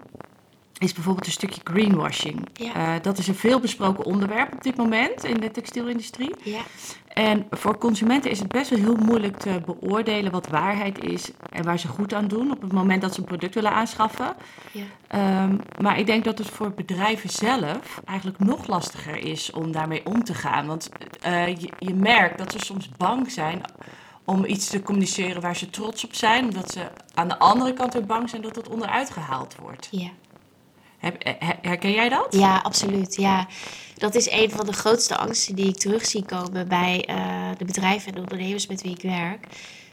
[0.78, 2.48] is bijvoorbeeld een stukje greenwashing.
[2.52, 2.74] Ja.
[2.74, 6.34] Eh, dat is een veelbesproken onderwerp op dit moment in de textielindustrie.
[6.42, 6.60] Ja,
[7.08, 11.64] En voor consumenten is het best wel heel moeilijk te beoordelen wat waarheid is en
[11.64, 14.34] waar ze goed aan doen op het moment dat ze een product willen aanschaffen.
[14.72, 19.72] ja, Ehm, maar ik denk dat het voor bedrijven zelf eigenlijk nog lastiger is om
[19.72, 20.66] daarmee om te gaan.
[20.66, 20.88] Want
[21.20, 23.60] eh, je, je merkt dat ze soms bang zijn
[24.24, 26.80] om iets te communiceren waar ze trots op zijn, omdat ze
[27.14, 29.88] aan de andere kant weer bang zijn dat het onderuit gehaald wordt.
[29.90, 30.08] ja.
[31.04, 32.26] Eh, herken jij dat?
[32.30, 33.16] Ja, absoluut.
[33.16, 33.46] Ja,
[33.94, 37.64] dat is een van de grootste angsten die ik terug zie komen bij eh, de
[37.64, 39.46] bedrijven en de ondernemers met wie ik werk.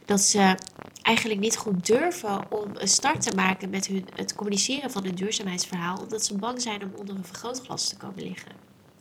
[0.06, 0.56] Dat ze
[1.02, 5.16] eigenlijk niet goed durven om een start te maken met hun, het communiceren van hun
[5.16, 8.52] duurzaamheidsverhaal, omdat ze bang zijn om onder een vergrootglas te komen liggen.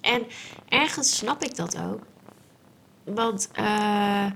[0.00, 0.26] En
[0.68, 2.00] ergens snap ik dat ook.
[3.04, 4.26] Want eh,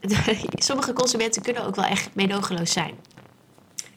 [0.68, 2.94] sommige consumenten kunnen ook wel echt meedogenloos zijn.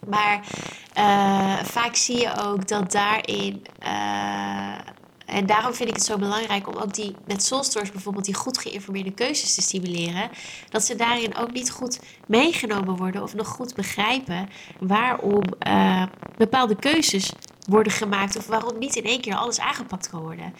[0.07, 0.47] Maar
[0.93, 3.65] eh, vaak zie je ook dat daarin.
[3.79, 4.77] eh,
[5.25, 8.57] en daarom vind ik het zo belangrijk om ook die met Soulstores bijvoorbeeld die goed
[8.57, 10.29] geïnformeerde keuzes te stimuleren.
[10.69, 16.03] Dat ze daarin ook niet goed meegenomen worden of nog goed begrijpen waarom eh,
[16.37, 17.31] bepaalde keuzes
[17.67, 20.53] worden gemaakt of waarom niet in één keer alles aangepakt kan worden.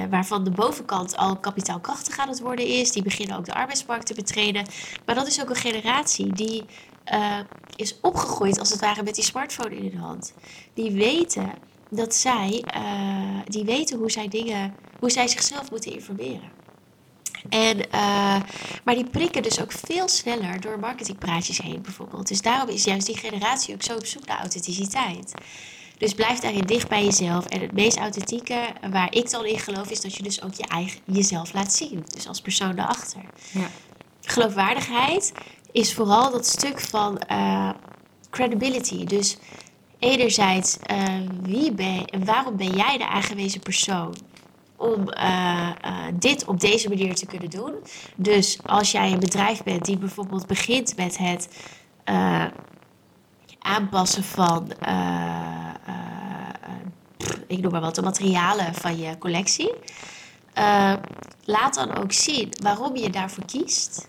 [0.10, 2.92] waarvan de bovenkant al kapitaalkrachtig aan het worden is.
[2.92, 4.66] Die beginnen ook de arbeidsmarkt te betreden.
[5.06, 6.64] Maar dat is ook een generatie die
[7.76, 10.34] is opgegroeid als het ware met die smartphone in hun hand.
[10.74, 11.52] Die weten
[11.90, 12.64] dat zij,
[13.46, 16.57] die weten hoe zij dingen, hoe zij zichzelf moeten informeren.
[17.50, 18.42] En, eh,
[18.84, 22.28] maar die prikken dus ook veel sneller door marketingpraatjes heen bijvoorbeeld.
[22.28, 25.34] Dus daarom is juist die generatie ook zo op zoek naar authenticiteit.
[25.98, 27.46] Dus blijf daarin dicht bij jezelf.
[27.46, 30.68] En het meest authentieke waar ik dan in geloof is dat je dus ook je
[30.68, 32.06] eigen, jezelf laat zien.
[32.16, 33.22] Dus als persoon daarachter.
[33.52, 33.70] Ja.
[34.22, 35.34] Geloofwaardigheid
[35.72, 37.70] is vooral dat stuk van eh,
[38.30, 39.06] credibility.
[39.06, 39.38] Dus
[40.00, 41.04] enerzijds, eh,
[41.42, 44.16] wie ben, waarom ben jij de aangewezen persoon
[44.78, 47.74] om eh, eh, dit op deze manier te kunnen doen.
[48.16, 51.50] Dus als jij een bedrijf bent die bijvoorbeeld begint met het
[52.04, 52.46] eh,
[53.60, 54.72] aanpassen van,
[57.48, 59.74] ik noem maar wat, de materialen van je collectie.
[61.46, 64.08] laat dan ook zien waarom je daarvoor kiest.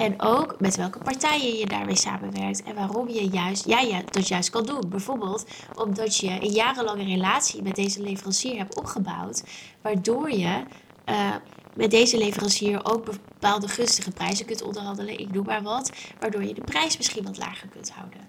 [0.00, 2.62] En ook met welke partijen je daarmee samenwerkt.
[2.62, 4.88] En waarom je juist, jij ja, dat juist kan doen.
[4.88, 9.42] Bijvoorbeeld omdat je een jarenlange relatie met deze leverancier hebt opgebouwd.
[9.80, 10.62] Waardoor je
[11.04, 11.34] eh,
[11.74, 15.18] met deze leverancier ook bepaalde gunstige prijzen kunt onderhandelen.
[15.18, 15.92] Ik noem maar wat.
[16.20, 18.28] Waardoor je de prijs misschien wat lager kunt houden.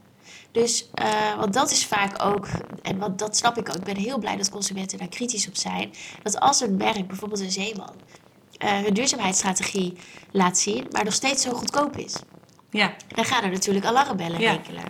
[0.52, 2.48] Dus, eh, want dat is vaak ook,
[2.82, 5.56] en wat, dat snap ik ook, ik ben heel blij dat consumenten daar kritisch op
[5.56, 5.92] zijn.
[6.24, 7.94] Dat als een merk, bijvoorbeeld een zeeman,
[8.70, 9.98] hun duurzaamheidsstrategie
[10.32, 12.16] laat zien, maar nog steeds zo goedkoop is.
[12.70, 14.52] Ja, Dan gaan er natuurlijk alarmbellen Ja.
[14.52, 14.84] rinkelen.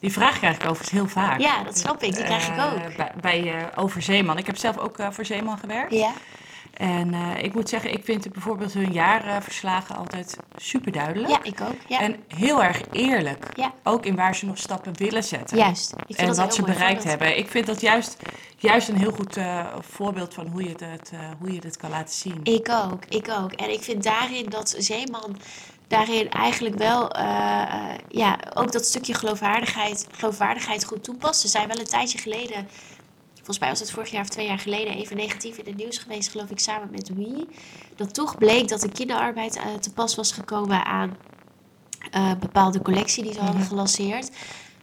[0.00, 1.40] die vraag krijg ik overigens heel vaak.
[1.40, 2.14] Ja, dat snap ik.
[2.14, 2.96] Die krijg ik Eh, ook.
[2.96, 4.38] bij bij eh, over Zeeman.
[4.38, 5.92] Ik heb zelf ook eh, voor Zeeman gewerkt.
[5.92, 6.12] Ja,
[6.74, 11.28] En eh, ik moet zeggen, ik vind het bijvoorbeeld hun jaarverslagen altijd super duidelijk.
[11.30, 11.76] ja ik ook.
[11.88, 12.00] Ja.
[12.00, 13.46] En heel erg eerlijk.
[13.56, 13.72] Ja.
[13.82, 15.56] Ook in waar ze nog stappen willen zetten.
[15.56, 15.92] Juist.
[15.92, 17.04] Ik vind En dat wat ze bereikt voorbeeld.
[17.04, 17.38] hebben.
[17.38, 18.16] Ik vind dat juist,
[18.56, 21.90] juist een heel goed eh, voorbeeld van hoe je, het, eh, hoe je het kan
[21.90, 22.40] laten zien.
[22.42, 23.52] Ik ook, ik ook.
[23.52, 25.36] En ik vind daarin dat Zeeman
[25.88, 27.16] daarin eigenlijk wel,
[28.08, 31.40] ja, ook dat stukje geloofwaardigheid, geloofwaardigheid goed toepast.
[31.40, 32.68] Ze zijn wel een tijdje geleden,
[33.44, 35.98] volgens mij was het vorig jaar of twee jaar geleden, even negatief in het nieuws
[35.98, 37.48] geweest, geloof ik, samen met Wie.
[37.96, 41.16] Dat toch bleek dat de kinderarbeid eh, te pas was gekomen aan
[42.10, 43.68] eh, bepaalde collectie die ze hadden Mhm.
[43.68, 44.30] gelanceerd.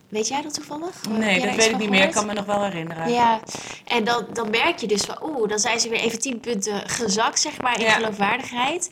[0.09, 1.07] Weet jij dat toevallig?
[1.09, 2.03] Nee, dat weet ik niet meer.
[2.03, 3.11] Ik kan me nog wel herinneren.
[3.11, 3.39] Ja,
[3.85, 6.89] en dan, dan merk je dus van, oeh, dan zijn ze weer even tien punten
[6.89, 7.91] gezakt, zeg maar, in Ja.
[7.91, 8.89] geloofwaardigheid.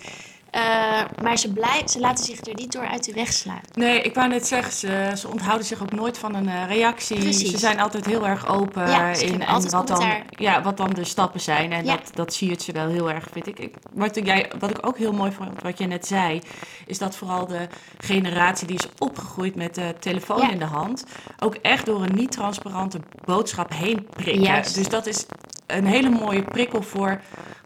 [0.51, 3.61] Eh, maar ze, blijven, ze laten zich er niet door uit de weg slaan.
[3.73, 7.17] Nee, ik wou net zeggen, ze, ze onthouden zich ook nooit van een eh, reactie.
[7.19, 7.51] Precies.
[7.51, 10.89] Ze zijn altijd heel erg open Ja, ze in en wat, dan, ja, wat dan
[10.93, 11.71] de stappen zijn.
[11.71, 11.95] En Ja.
[11.95, 13.59] dat, dat zie je ze wel heel erg, vind ik.
[13.59, 16.41] ik wat, jij, wat ik ook heel mooi vond, wat je net zei,
[16.85, 20.51] is dat vooral de generatie die is opgegroeid met de telefoon Ja.
[20.51, 21.05] in de hand,
[21.39, 24.43] ook echt door een niet transparante boodschap heen prikken.
[24.43, 24.75] Juist.
[24.75, 25.25] Dus dat is
[25.67, 27.21] een hele mooie prikkel voor,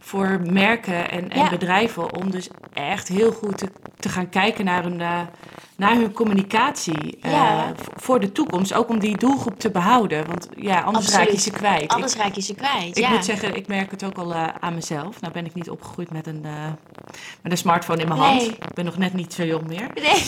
[0.06, 1.50] voor merken en, en Ja.
[1.50, 3.68] bedrijven om dus echt heel goed te,
[4.00, 5.20] te gaan kijken naar hun, eh,
[5.76, 7.72] naar hun communicatie eh, Ja.
[7.96, 8.74] voor de toekomst.
[8.74, 11.88] Ook om die doelgroep te behouden, want ja, anders raak je ze kwijt.
[11.88, 12.98] Anders ik, raak je ze kwijt.
[12.98, 13.10] ik ja.
[13.10, 15.22] moet zeggen, ik merk het ook al eh, aan mezelf.
[15.22, 16.42] Nou ben ik niet opgegroeid met een,
[17.42, 18.30] met een smartphone in mijn Nee.
[18.30, 18.42] hand.
[18.52, 19.88] Ik ben nog net niet zo jong meer.
[19.94, 20.24] Nee,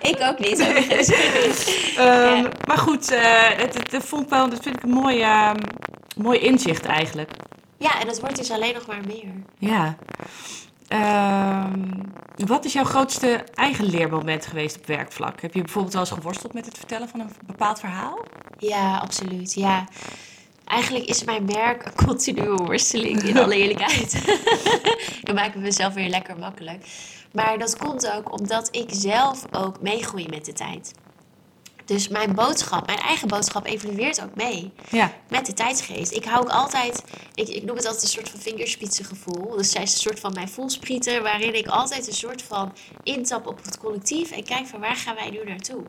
[0.12, 0.60] ik ook niet.
[0.62, 1.08] overigens.
[1.96, 2.46] Ehm.
[2.66, 3.10] Maar goed,
[3.56, 5.56] het, het, het vond ik wel, dat vind ik een mooi, ehm,
[6.16, 7.30] mooi inzicht eigenlijk.
[7.80, 9.32] Ja, en dat wordt dus alleen nog maar meer.
[9.58, 9.96] Ja.
[10.88, 12.02] Ehm,
[12.46, 15.40] wat is jouw grootste eigen leermoment geweest op werkvlak?
[15.40, 18.18] Heb je bijvoorbeeld wel eens geworsteld met het vertellen van een bepaald verhaal?
[18.58, 19.54] Ja, absoluut.
[19.54, 19.88] Ja.
[20.64, 24.24] Eigenlijk is mijn merk een continue worsteling, in alle eerlijkheid.
[25.26, 26.84] Dan maak ik mezelf weer lekker makkelijk.
[27.32, 30.94] Maar dat komt ook omdat ik zelf ook meegroei met de tijd.
[31.90, 35.12] Dus mijn boodschap, mijn eigen boodschap evolueert ook mee Ja.
[35.28, 36.12] met de tijdsgeest.
[36.12, 39.56] Ik hou ook altijd, ik, ik noem het altijd een soort van vingerspitsengevoel.
[39.56, 42.72] Dus zij is een soort van mijn voelsprieten, waarin ik altijd een soort van
[43.02, 45.82] intap op het collectief en kijk van waar gaan wij nu naartoe.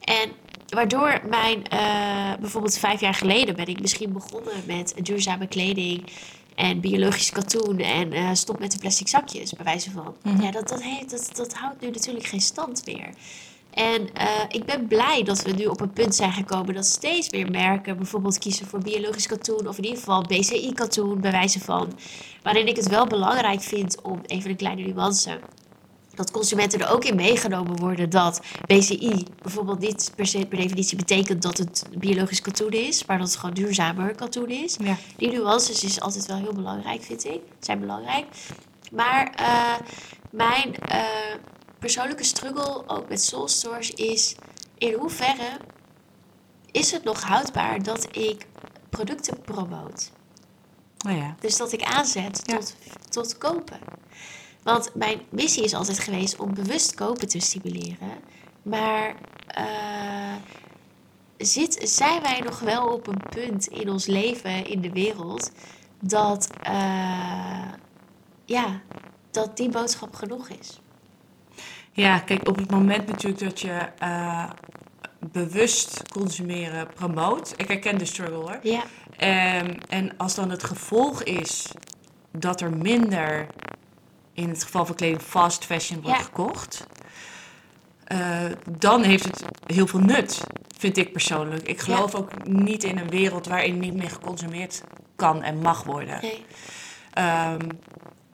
[0.00, 0.32] En
[0.68, 6.04] waardoor mijn, eh, bijvoorbeeld vijf jaar geleden ben ik misschien begonnen met duurzame kleding
[6.54, 10.14] en biologisch katoen en eh, stop met de plastic zakjes, bij wijze van.
[10.22, 10.42] Mhm.
[10.42, 13.08] Ja, dat, dat, heeft, dat, dat houdt nu natuurlijk geen stand meer.
[13.76, 17.30] En eh, ik ben blij dat we nu op een punt zijn gekomen dat steeds
[17.30, 21.98] meer merken bijvoorbeeld kiezen voor biologisch katoen of in ieder geval BCI-katoen, bij wijze van.
[22.42, 25.40] Waarin ik het wel belangrijk vind om even een kleine nuance.
[26.14, 30.96] Dat consumenten er ook in meegenomen worden dat BCI bijvoorbeeld niet per se per definitie
[30.96, 34.76] betekent dat het biologisch katoen is, maar dat het gewoon duurzamer katoen is.
[34.82, 34.96] Ja.
[35.16, 37.40] Die nuances is altijd wel heel belangrijk, vind ik.
[37.60, 38.24] Zijn belangrijk.
[38.92, 39.86] Maar eh,
[40.30, 41.00] mijn eh,
[41.86, 44.34] persoonlijke struggle, ook met Soul Stores, is
[44.78, 45.56] in hoeverre
[46.70, 48.46] is het nog houdbaar dat ik
[48.90, 50.12] producten promoot?
[51.06, 51.34] Oh ja.
[51.40, 52.56] Dus dat ik aanzet Ja.
[52.56, 52.74] tot,
[53.08, 53.78] tot kopen.
[54.62, 58.10] Want mijn missie is altijd geweest om bewust kopen te stimuleren.
[58.62, 59.14] Maar
[59.46, 60.34] eh,
[61.38, 65.50] zit, zijn wij nog wel op een punt in ons leven, in de wereld,
[66.00, 67.72] dat, eh,
[68.44, 68.80] ja,
[69.30, 70.80] dat die boodschap genoeg is?
[71.96, 74.44] Ja, kijk, op het moment natuurlijk dat je eh,
[75.20, 77.54] bewust consumeren promoot.
[77.56, 78.58] Ik herken de struggle hoor.
[78.62, 78.82] Ja,
[79.16, 81.70] Ehm, en als dan het gevolg is
[82.32, 83.46] dat er minder,
[84.32, 86.24] in het geval van kleding, fast fashion wordt Ja.
[86.24, 86.86] gekocht,
[88.04, 88.44] eh,
[88.78, 90.40] dan heeft het heel veel nut,
[90.78, 91.68] vind ik persoonlijk.
[91.68, 94.82] Ik geloof ook niet in een wereld waarin niet meer geconsumeerd
[95.16, 96.18] kan en mag worden.
[96.22, 96.44] nee.
[97.12, 97.58] Ehm,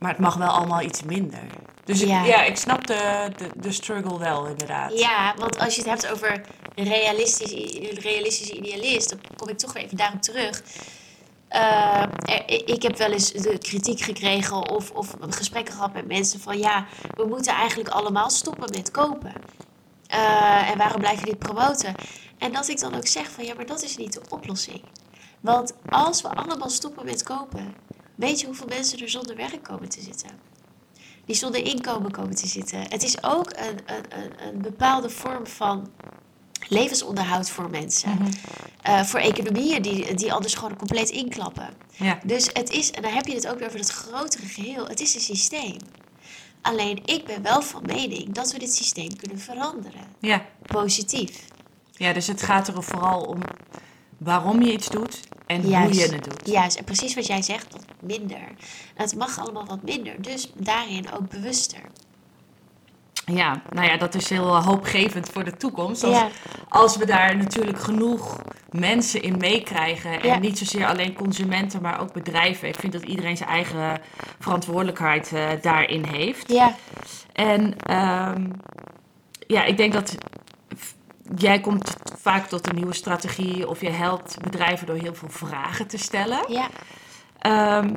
[0.02, 1.46] maar het mag wel allemaal iets minder.
[1.84, 2.42] Dus ja, Ja.
[2.44, 4.98] ik snap de, de, de struggle wel, inderdaad.
[4.98, 6.40] Ja, want als je het hebt over
[6.74, 7.52] realistisch,
[7.98, 10.62] realistische idealist, dan kom ik toch weer even daarop terug.
[11.48, 16.40] Eh, er- ik heb wel eens de kritiek gekregen of, of gesprekken gehad met mensen
[16.40, 19.32] van ja, we moeten eigenlijk allemaal stoppen met kopen.
[20.06, 21.94] Eh, en waarom blijf je dit promoten?
[22.38, 24.82] En dat ik dan ook zeg van ja, maar dat is niet de oplossing.
[25.40, 27.74] Want als we allemaal stoppen met kopen,
[28.22, 30.30] weet je hoeveel mensen er zonder werk komen te zitten?
[31.24, 32.80] Die zonder inkomen komen te zitten.
[32.80, 35.90] Het is ook een, een, een, een bepaalde vorm van
[36.68, 38.10] levensonderhoud voor mensen.
[38.10, 38.30] Mhm.
[38.82, 41.68] Eh, voor economieën die, die anders gewoon compleet inklappen.
[41.96, 42.18] Ja.
[42.24, 44.86] Dus het is, en dan heb je het ook weer over het grotere geheel.
[44.86, 45.76] Het is een systeem.
[46.60, 50.04] Alleen ik ben wel van mening dat we dit systeem kunnen veranderen.
[50.18, 50.46] Ja.
[50.62, 51.44] Positief.
[51.92, 53.40] ja, dus het gaat er vooral om
[54.24, 56.40] waarom je iets doet en hoe je het doet.
[56.48, 58.40] Juist, en precies wat jij zegt, wat minder.
[58.94, 61.80] Het mag allemaal wat minder, dus daarin ook bewuster.
[63.24, 66.04] Ja, nou ja, dat is heel eh, hoopgevend voor de toekomst.
[66.04, 66.28] Als, Ja.
[66.68, 70.20] als we daar natuurlijk genoeg mensen in meekrijgen.
[70.20, 70.38] En Ja.
[70.38, 72.68] niet zozeer alleen consumenten, maar ook bedrijven.
[72.68, 74.00] Ik vind dat iedereen zijn eigen
[74.38, 76.52] verantwoordelijkheid eh, daarin heeft.
[76.52, 76.74] Ja,
[77.32, 78.50] En ehm,
[79.46, 80.14] ja, ik denk dat
[81.36, 83.68] jij komt vaak tot een nieuwe strategie.
[83.68, 86.52] Of je helpt bedrijven door heel veel vragen te stellen.
[86.52, 86.68] ja.
[87.38, 87.94] Ehm,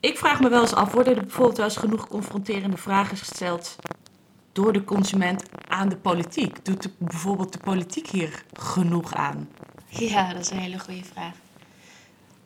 [0.00, 3.76] ik vraag me wel eens af, worden er bijvoorbeeld wel eens genoeg confronterende vragen gesteld
[4.52, 6.64] door de consument aan de politiek?
[6.64, 9.48] Doet de- bijvoorbeeld de politiek hier genoeg aan?
[9.88, 11.32] Ja, dat is een hele goede vraag.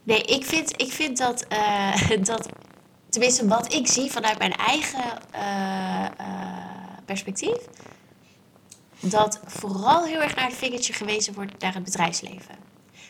[0.03, 1.93] Nee, ik vind, ik vind dat, eh,
[2.23, 2.49] dat,
[3.09, 6.11] tenminste wat ik zie vanuit mijn eigen eh, eh,
[7.05, 7.57] perspectief,
[9.01, 12.55] dat vooral heel erg naar het vingertje gewezen wordt naar het bedrijfsleven.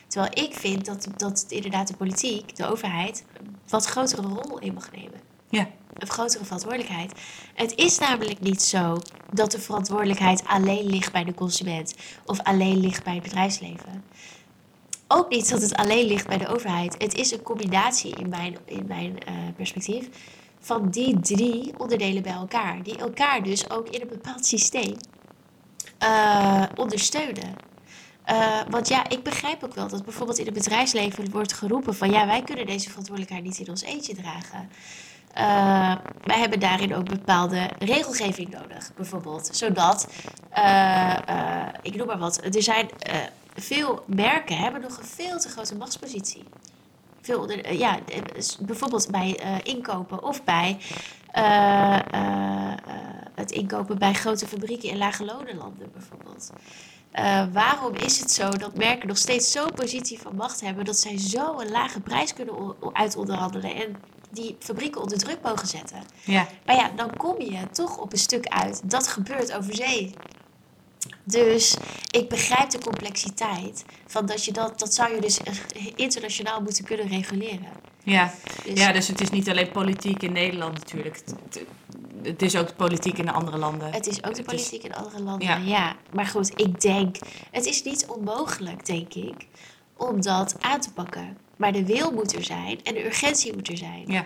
[0.07, 3.25] Terwijl ik vind dat, dat inderdaad de politiek, de overheid,
[3.67, 5.19] wat grotere rol in mag nemen.
[5.49, 7.11] Ja, Een grotere verantwoordelijkheid.
[7.53, 8.97] Het is namelijk niet zo
[9.33, 14.03] dat de verantwoordelijkheid alleen ligt bij de consument of alleen ligt bij het bedrijfsleven.
[15.07, 16.95] Ook niet dat het alleen ligt bij de overheid.
[16.97, 20.09] Het is een combinatie in mijn, in mijn eh, perspectief
[20.59, 22.83] van die drie onderdelen bij elkaar.
[22.83, 24.95] Die elkaar dus ook in een bepaald systeem
[26.01, 27.55] eh, ondersteunen.
[28.23, 32.11] Eh, want ja, ik begrijp ook wel dat bijvoorbeeld in het bedrijfsleven wordt geroepen van
[32.11, 34.69] ja, wij kunnen deze verantwoordelijkheid niet in ons eentje dragen.
[35.33, 39.49] Eh, wij hebben daarin ook bepaalde regelgeving nodig, bijvoorbeeld.
[39.51, 40.07] Zodat,
[41.81, 42.89] ik noem maar wat, er zijn
[43.55, 46.43] veel merken hebben nog een veel te grote machtspositie.
[47.21, 47.99] Veel ja,
[48.59, 50.77] bijvoorbeeld bij inkopen of bij
[53.41, 56.51] het inkopen bij grote fabrieken in lage lonenlanden bijvoorbeeld.
[57.11, 60.97] Eh, waarom is het zo dat merken nog steeds zo'n positie van macht hebben dat
[60.97, 63.95] zij zo een lage prijs kunnen uitonderhandelen en
[64.29, 66.03] die fabrieken onder druk mogen zetten?
[66.23, 68.81] ja, Maar ja, dan kom je toch op een stuk uit.
[68.83, 70.13] Dat gebeurt over zee.
[71.23, 71.77] Dus
[72.11, 75.39] ik begrijp de complexiteit van dat je dat, dat zou je dus
[75.95, 77.67] internationaal moeten kunnen reguleren.
[78.03, 78.33] ja.
[78.65, 81.21] Dus, ja, dus het is niet alleen politiek in Nederland natuurlijk.
[81.25, 81.65] Het,
[82.23, 83.93] het- is ook de politiek in de andere landen.
[83.93, 85.55] Het is ook de is- politiek in andere landen, Ja.
[85.57, 85.95] ja.
[86.13, 87.15] Maar goed, ik denk,
[87.51, 89.47] het is niet onmogelijk, denk ik,
[89.97, 91.37] om dat aan te pakken.
[91.55, 94.03] Maar de wil moet er zijn en de urgentie moet er zijn.
[94.07, 94.25] Ja,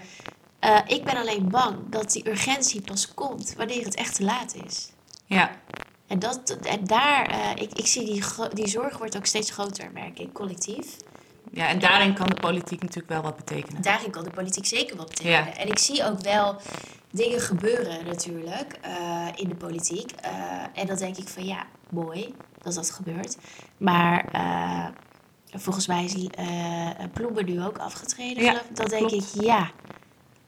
[0.59, 4.55] Eh, ik ben alleen bang dat die urgentie pas komt wanneer het echt te laat
[4.65, 4.89] is.
[5.25, 5.51] ja,
[6.07, 8.23] En, dat, en daar, eh, ik, ik zie die,
[8.53, 10.85] die zorg wordt ook steeds groter, merk ik, collectief.
[11.51, 13.81] ja, en daarin kan de politiek natuurlijk wel wat betekenen.
[13.81, 15.45] Daarin kan de politiek zeker wat betekenen.
[15.45, 15.55] Ja.
[15.57, 16.55] En ik zie ook wel
[17.15, 20.11] dingen gebeuren natuurlijk eh, in de politiek.
[20.11, 20.31] Eh,
[20.73, 23.37] en dan denk ik van ja, mooi dat dat gebeurt.
[23.77, 24.85] Maar eh,
[25.61, 26.27] volgens mij is
[27.13, 28.43] Ploemen nu ook afgetreden.
[28.43, 28.61] Ja.
[28.73, 29.35] Dan denk klopt.
[29.35, 29.71] ik ja,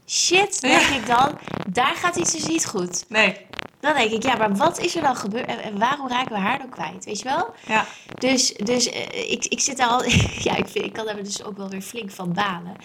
[0.07, 0.67] shit, Ja.
[0.67, 1.37] denk ik dan.
[1.69, 3.05] Daar gaat iets dus niet goed.
[3.09, 3.45] Nee,
[3.79, 5.45] Dan denk ik, ja, maar wat is er dan gebeurd?
[5.45, 7.05] En, en waarom raken we haar dan kwijt?
[7.05, 7.53] Weet je wel?
[7.67, 7.85] ja,
[8.19, 8.87] Dus, dus
[9.27, 10.03] ik, ik zit daar al.
[10.47, 12.75] ja, ik, vind, ik kan daar dus ook wel weer flink van balen.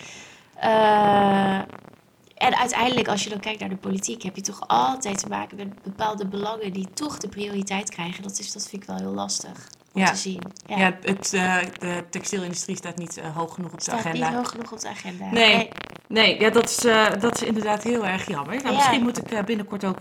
[2.43, 5.57] En uiteindelijk, als je dan kijkt naar de politiek, heb je toch altijd te maken
[5.57, 8.23] met bepaalde belangen die toch de prioriteit krijgen.
[8.23, 9.51] Dat, is, dat vind ik wel heel lastig
[9.93, 10.11] om Ja.
[10.11, 10.41] te zien.
[10.67, 10.97] Ja, ja.
[11.03, 14.27] het, eh, de textielindustrie staat niet eh, hoog genoeg op de staat agenda.
[14.29, 15.25] niet hoog genoeg op de agenda.
[15.31, 15.69] Nee.
[16.09, 18.55] Nee, ja, dat, is, eh, dat is inderdaad heel erg jammer.
[18.55, 18.73] Nou, Ja.
[18.75, 19.99] Misschien moet ik binnenkort ook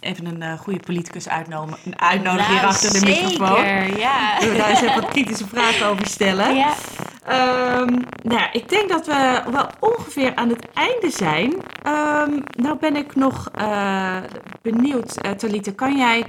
[0.00, 3.64] even een goede politicus uitnodigen, uitnodigen hier Nou, achter de zeker, microfoon.
[3.98, 4.38] ja.
[4.40, 6.54] Daar eens even wat kritische vragen over stellen?
[6.54, 6.74] ja.
[7.24, 11.52] Ehm, nou ik denk dat we wel ongeveer aan het einde zijn.
[11.82, 14.16] Ehm, nou ben ik nog eh,
[14.62, 16.24] benieuwd, Talita, kan jij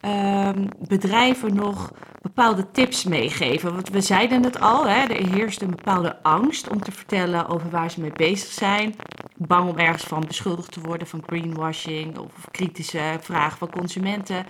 [0.00, 3.74] ehm, bedrijven nog bepaalde tips meegeven?
[3.74, 7.70] Want we zeiden het al, hè, er heerst een bepaalde angst om te vertellen over
[7.70, 8.94] waar ze mee bezig zijn.
[9.36, 14.46] bang om ergens van beschuldigd te worden van greenwashing of kritische vragen van consumenten.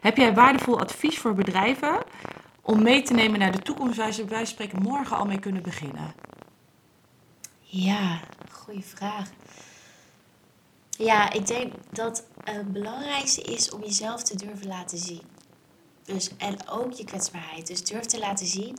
[0.00, 1.98] Heb jij waardevol advies voor bedrijven
[2.64, 5.62] om mee te nemen naar de toekomst waar ze bij spreken morgen al mee kunnen
[5.62, 6.14] beginnen?
[7.60, 9.30] Ja, goede vraag.
[10.90, 15.22] Ja, ik denk dat het belangrijkste is om jezelf te durven laten zien.
[16.04, 17.66] Dus, en ook je kwetsbaarheid.
[17.66, 18.78] Dus durf te laten zien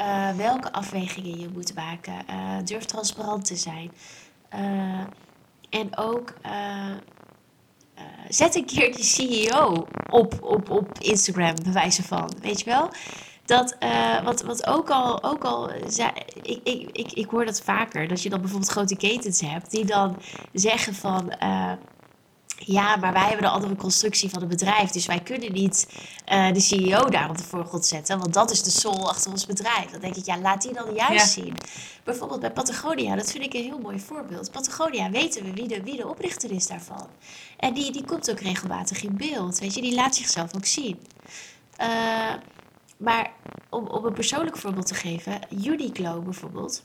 [0.00, 2.14] uh, welke afwegingen je moet maken.
[2.30, 3.92] Uh, durf transparant te zijn.
[4.54, 5.04] Uh,
[5.70, 6.34] en ook
[8.28, 12.32] zet een keer die CEO op, op, op Instagram, bewijzen van.
[12.40, 12.90] Weet je wel?
[13.44, 13.76] Dat,
[14.24, 15.70] wat, wat ook al, ook al
[16.42, 19.84] ik, ik, ik, ik hoor dat vaker, dat je dan bijvoorbeeld grote ketens hebt die
[19.84, 20.16] dan
[20.52, 21.32] zeggen van
[22.58, 24.90] ja, maar wij hebben de andere constructie van het bedrijf.
[24.90, 25.88] Dus wij kunnen niet
[26.32, 28.18] uh, de CEO daar op de voorgrond zetten.
[28.18, 29.90] Want dat is de soul achter ons bedrijf.
[29.90, 31.54] Dan denk ik, ja, laat die dan juist zien.
[32.04, 34.50] Bijvoorbeeld bij Patagonia, dat vind ik een heel mooi voorbeeld.
[34.50, 37.06] Patagonia weten we wie de, wie de oprichter is daarvan.
[37.56, 39.58] En die, die komt ook regelmatig in beeld.
[39.58, 40.98] Weet je, die laat zichzelf ook zien.
[41.80, 42.32] Uh,
[42.96, 43.30] maar
[43.68, 46.82] om, om een persoonlijk voorbeeld te geven, Uniqlo bijvoorbeeld.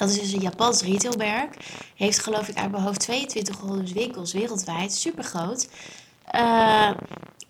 [0.00, 1.56] Dat is dus een Japans retailmerk.
[1.96, 4.92] Heeft geloof ik uit mijn hoofd 2200 winkels wereldwijd.
[4.92, 5.68] Super groot.
[6.34, 6.90] Uh,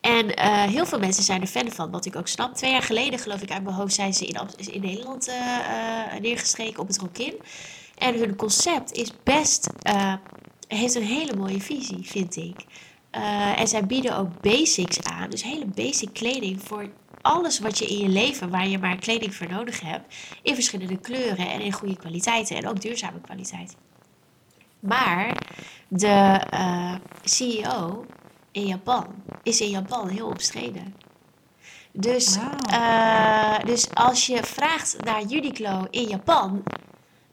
[0.01, 2.55] en uh, heel veel mensen zijn er fan van, wat ik ook snap.
[2.55, 4.38] Twee jaar geleden, geloof ik, uit mijn hoofd zijn ze in,
[4.72, 5.34] in Nederland uh,
[6.20, 7.34] neergestreken op het Rokin.
[7.98, 9.68] En hun concept is best,
[10.68, 12.64] heeft een hele mooie visie, vind ik.
[13.57, 16.88] en zij bieden ook basics aan, dus hele basic kleding voor
[17.23, 20.97] alles wat je in je leven, waar je maar kleding voor nodig hebt, in verschillende
[20.97, 23.77] kleuren en in goede kwaliteiten en ook duurzame kwaliteit.
[24.81, 25.37] Maar
[25.89, 28.05] de uh, eh, CEO
[28.53, 29.07] in Japan
[29.43, 30.95] is in Japan heel omstreden.
[31.93, 32.39] Dus,
[32.71, 36.62] uh, dus als je vraagt naar Uniqlo in Japan,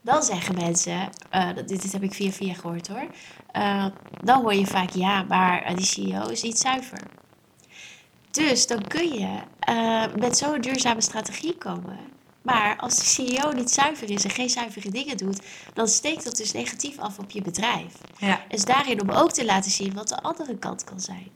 [0.02, 3.06] dan zeggen mensen, uh, dit, dit, heb ik via via gehoord hoor,
[4.22, 7.17] dan hoor je vaak ja, maar die CEO is niet zuiver.
[8.30, 11.98] Dus dan kun je uh, met zo'n duurzame strategie komen.
[12.42, 15.42] Maar als de CEO niet zuiver is en geen zuivere dingen doet,
[15.74, 17.94] dan steekt dat dus negatief af op je bedrijf.
[18.18, 18.40] Ja.
[18.48, 21.28] Dus daarin om ook te laten zien wat de andere kant kan zijn.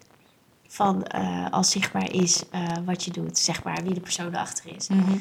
[0.69, 4.77] Van uh, als zichtbaar is uh, wat je doet, zeg maar, wie de persoon erachter
[4.77, 4.89] is.
[4.89, 5.21] Mm -hmm.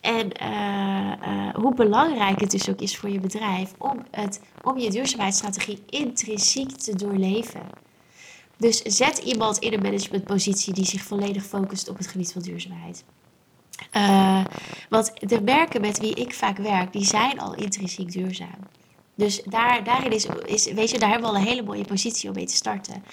[0.00, 0.32] en
[1.54, 6.70] hoe belangrijk het dus ook is voor je bedrijf om, het, om je duurzaamheidsstrategie intrinsiek
[6.70, 7.62] te doorleven.
[8.64, 13.04] Dus zet iemand in een managementpositie die zich volledig focust op het gebied van duurzaamheid.
[13.96, 14.44] Uh,
[14.88, 18.58] want de merken met wie ik vaak werk, die zijn al intrinsiek duurzaam.
[19.14, 22.28] Dus daar, daarin is, is, weet je, daar hebben we al een hele mooie positie
[22.28, 23.04] om mee te starten.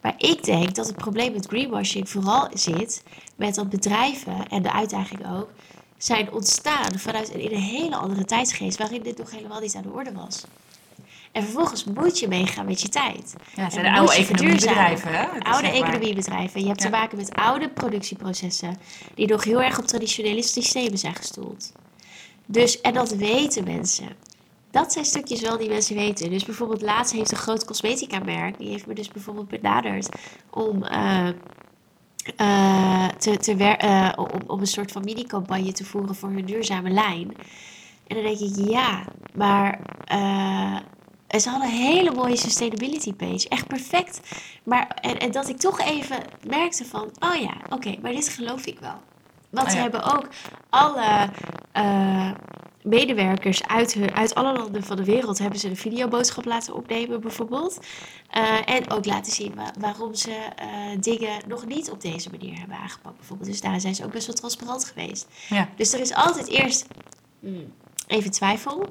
[0.00, 3.02] Maar ik denk dat het probleem met greenwashing vooral zit
[3.36, 5.50] met dat bedrijven, en de uitdaging ook,
[5.98, 9.92] zijn ontstaan vanuit een, een hele andere tijdsgeest waarin dit nog helemaal niet aan de
[9.92, 10.44] orde was.
[11.32, 13.34] En vervolgens moet je meegaan met je tijd.
[13.54, 15.12] Ja, het zijn de oude economiebedrijven.
[15.12, 15.26] Hè?
[15.38, 16.60] Oude economiebedrijven.
[16.60, 18.78] Je hebt te maken met oude productieprocessen.
[19.14, 21.72] Die nog heel erg op traditionele systemen zijn gestoeld.
[22.46, 24.08] Dus, en dat weten mensen.
[24.70, 26.30] Dat zijn stukjes wel die mensen weten.
[26.30, 28.58] Dus bijvoorbeeld laatst heeft een groot cosmetica merk.
[28.58, 30.08] Die heeft me dus bijvoorbeeld benaderd
[30.50, 30.84] om...
[30.84, 31.28] Uh,
[32.40, 36.90] uh, te, te uh, om, om een soort van mini-campagne te voeren voor hun duurzame
[36.90, 37.34] lijn.
[38.06, 39.04] En dan denk ik, ja,
[39.34, 39.80] maar
[41.32, 43.48] en ze hadden een hele mooie sustainability page.
[43.48, 44.20] Echt perfect.
[44.62, 46.16] Maar, en, en dat ik toch even
[46.46, 49.00] merkte van, oh ja, oké, maar dit geloof ik wel.
[49.50, 50.28] Want oh ze hebben ook
[50.70, 51.30] alle
[51.76, 52.30] uh,
[52.82, 55.38] medewerkers uit, hun, uit alle landen van de wereld...
[55.38, 57.78] hebben ze een videoboodschap laten opnemen bijvoorbeeld.
[58.36, 62.76] Uh, en ook laten zien waarom ze uh, dingen nog niet op deze manier hebben
[62.76, 63.50] aangepakt bijvoorbeeld.
[63.50, 65.26] Dus daar zijn ze ook best wel transparant geweest.
[65.48, 65.68] Ja.
[65.76, 66.86] Dus er is altijd eerst...
[67.40, 67.72] Hmm,
[68.06, 68.88] even twijfel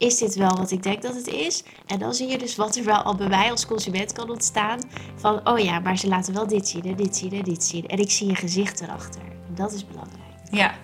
[0.00, 1.62] is dit wel wat ik denk dat het is?
[1.86, 4.80] En dan zie je dus wat er wel al bij mij als consument kan ontstaan.
[5.16, 7.86] Van, oh ja, maar ze laten wel dit zien en dit zien en dit zien.
[7.86, 9.20] En ik zie een gezicht erachter.
[9.22, 10.20] En dat is belangrijk.
[10.50, 10.74] Ja,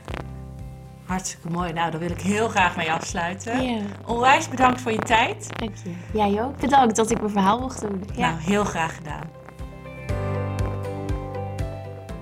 [1.04, 1.72] hartstikke mooi.
[1.72, 3.62] Nou, daar wil ik heel graag mee afsluiten.
[3.62, 3.80] Ja.
[4.06, 5.48] Onwijs bedankt voor je tijd.
[5.58, 6.18] Dank je.
[6.18, 6.56] Jij ook.
[6.56, 8.02] Bedankt dat ik mijn verhaal mocht doen.
[8.14, 8.30] Ja.
[8.30, 9.30] Nou, heel graag gedaan.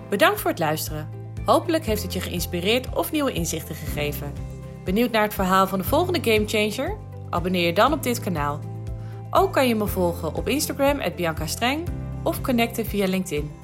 [0.09, 1.09] Bedankt voor het luisteren.
[1.45, 4.54] Hopelijk heeft het je geïnspireerd of nieuwe inzichten gegeven.
[4.85, 6.97] Benieuwd naar het verhaal van de volgende Gamechanger?
[7.31, 8.61] Abonneer je dan op dit kanaal.
[9.31, 11.89] Ook kan je me volgen op Instagram, Bianca Streng,
[12.23, 13.64] of connecten via LinkedIn.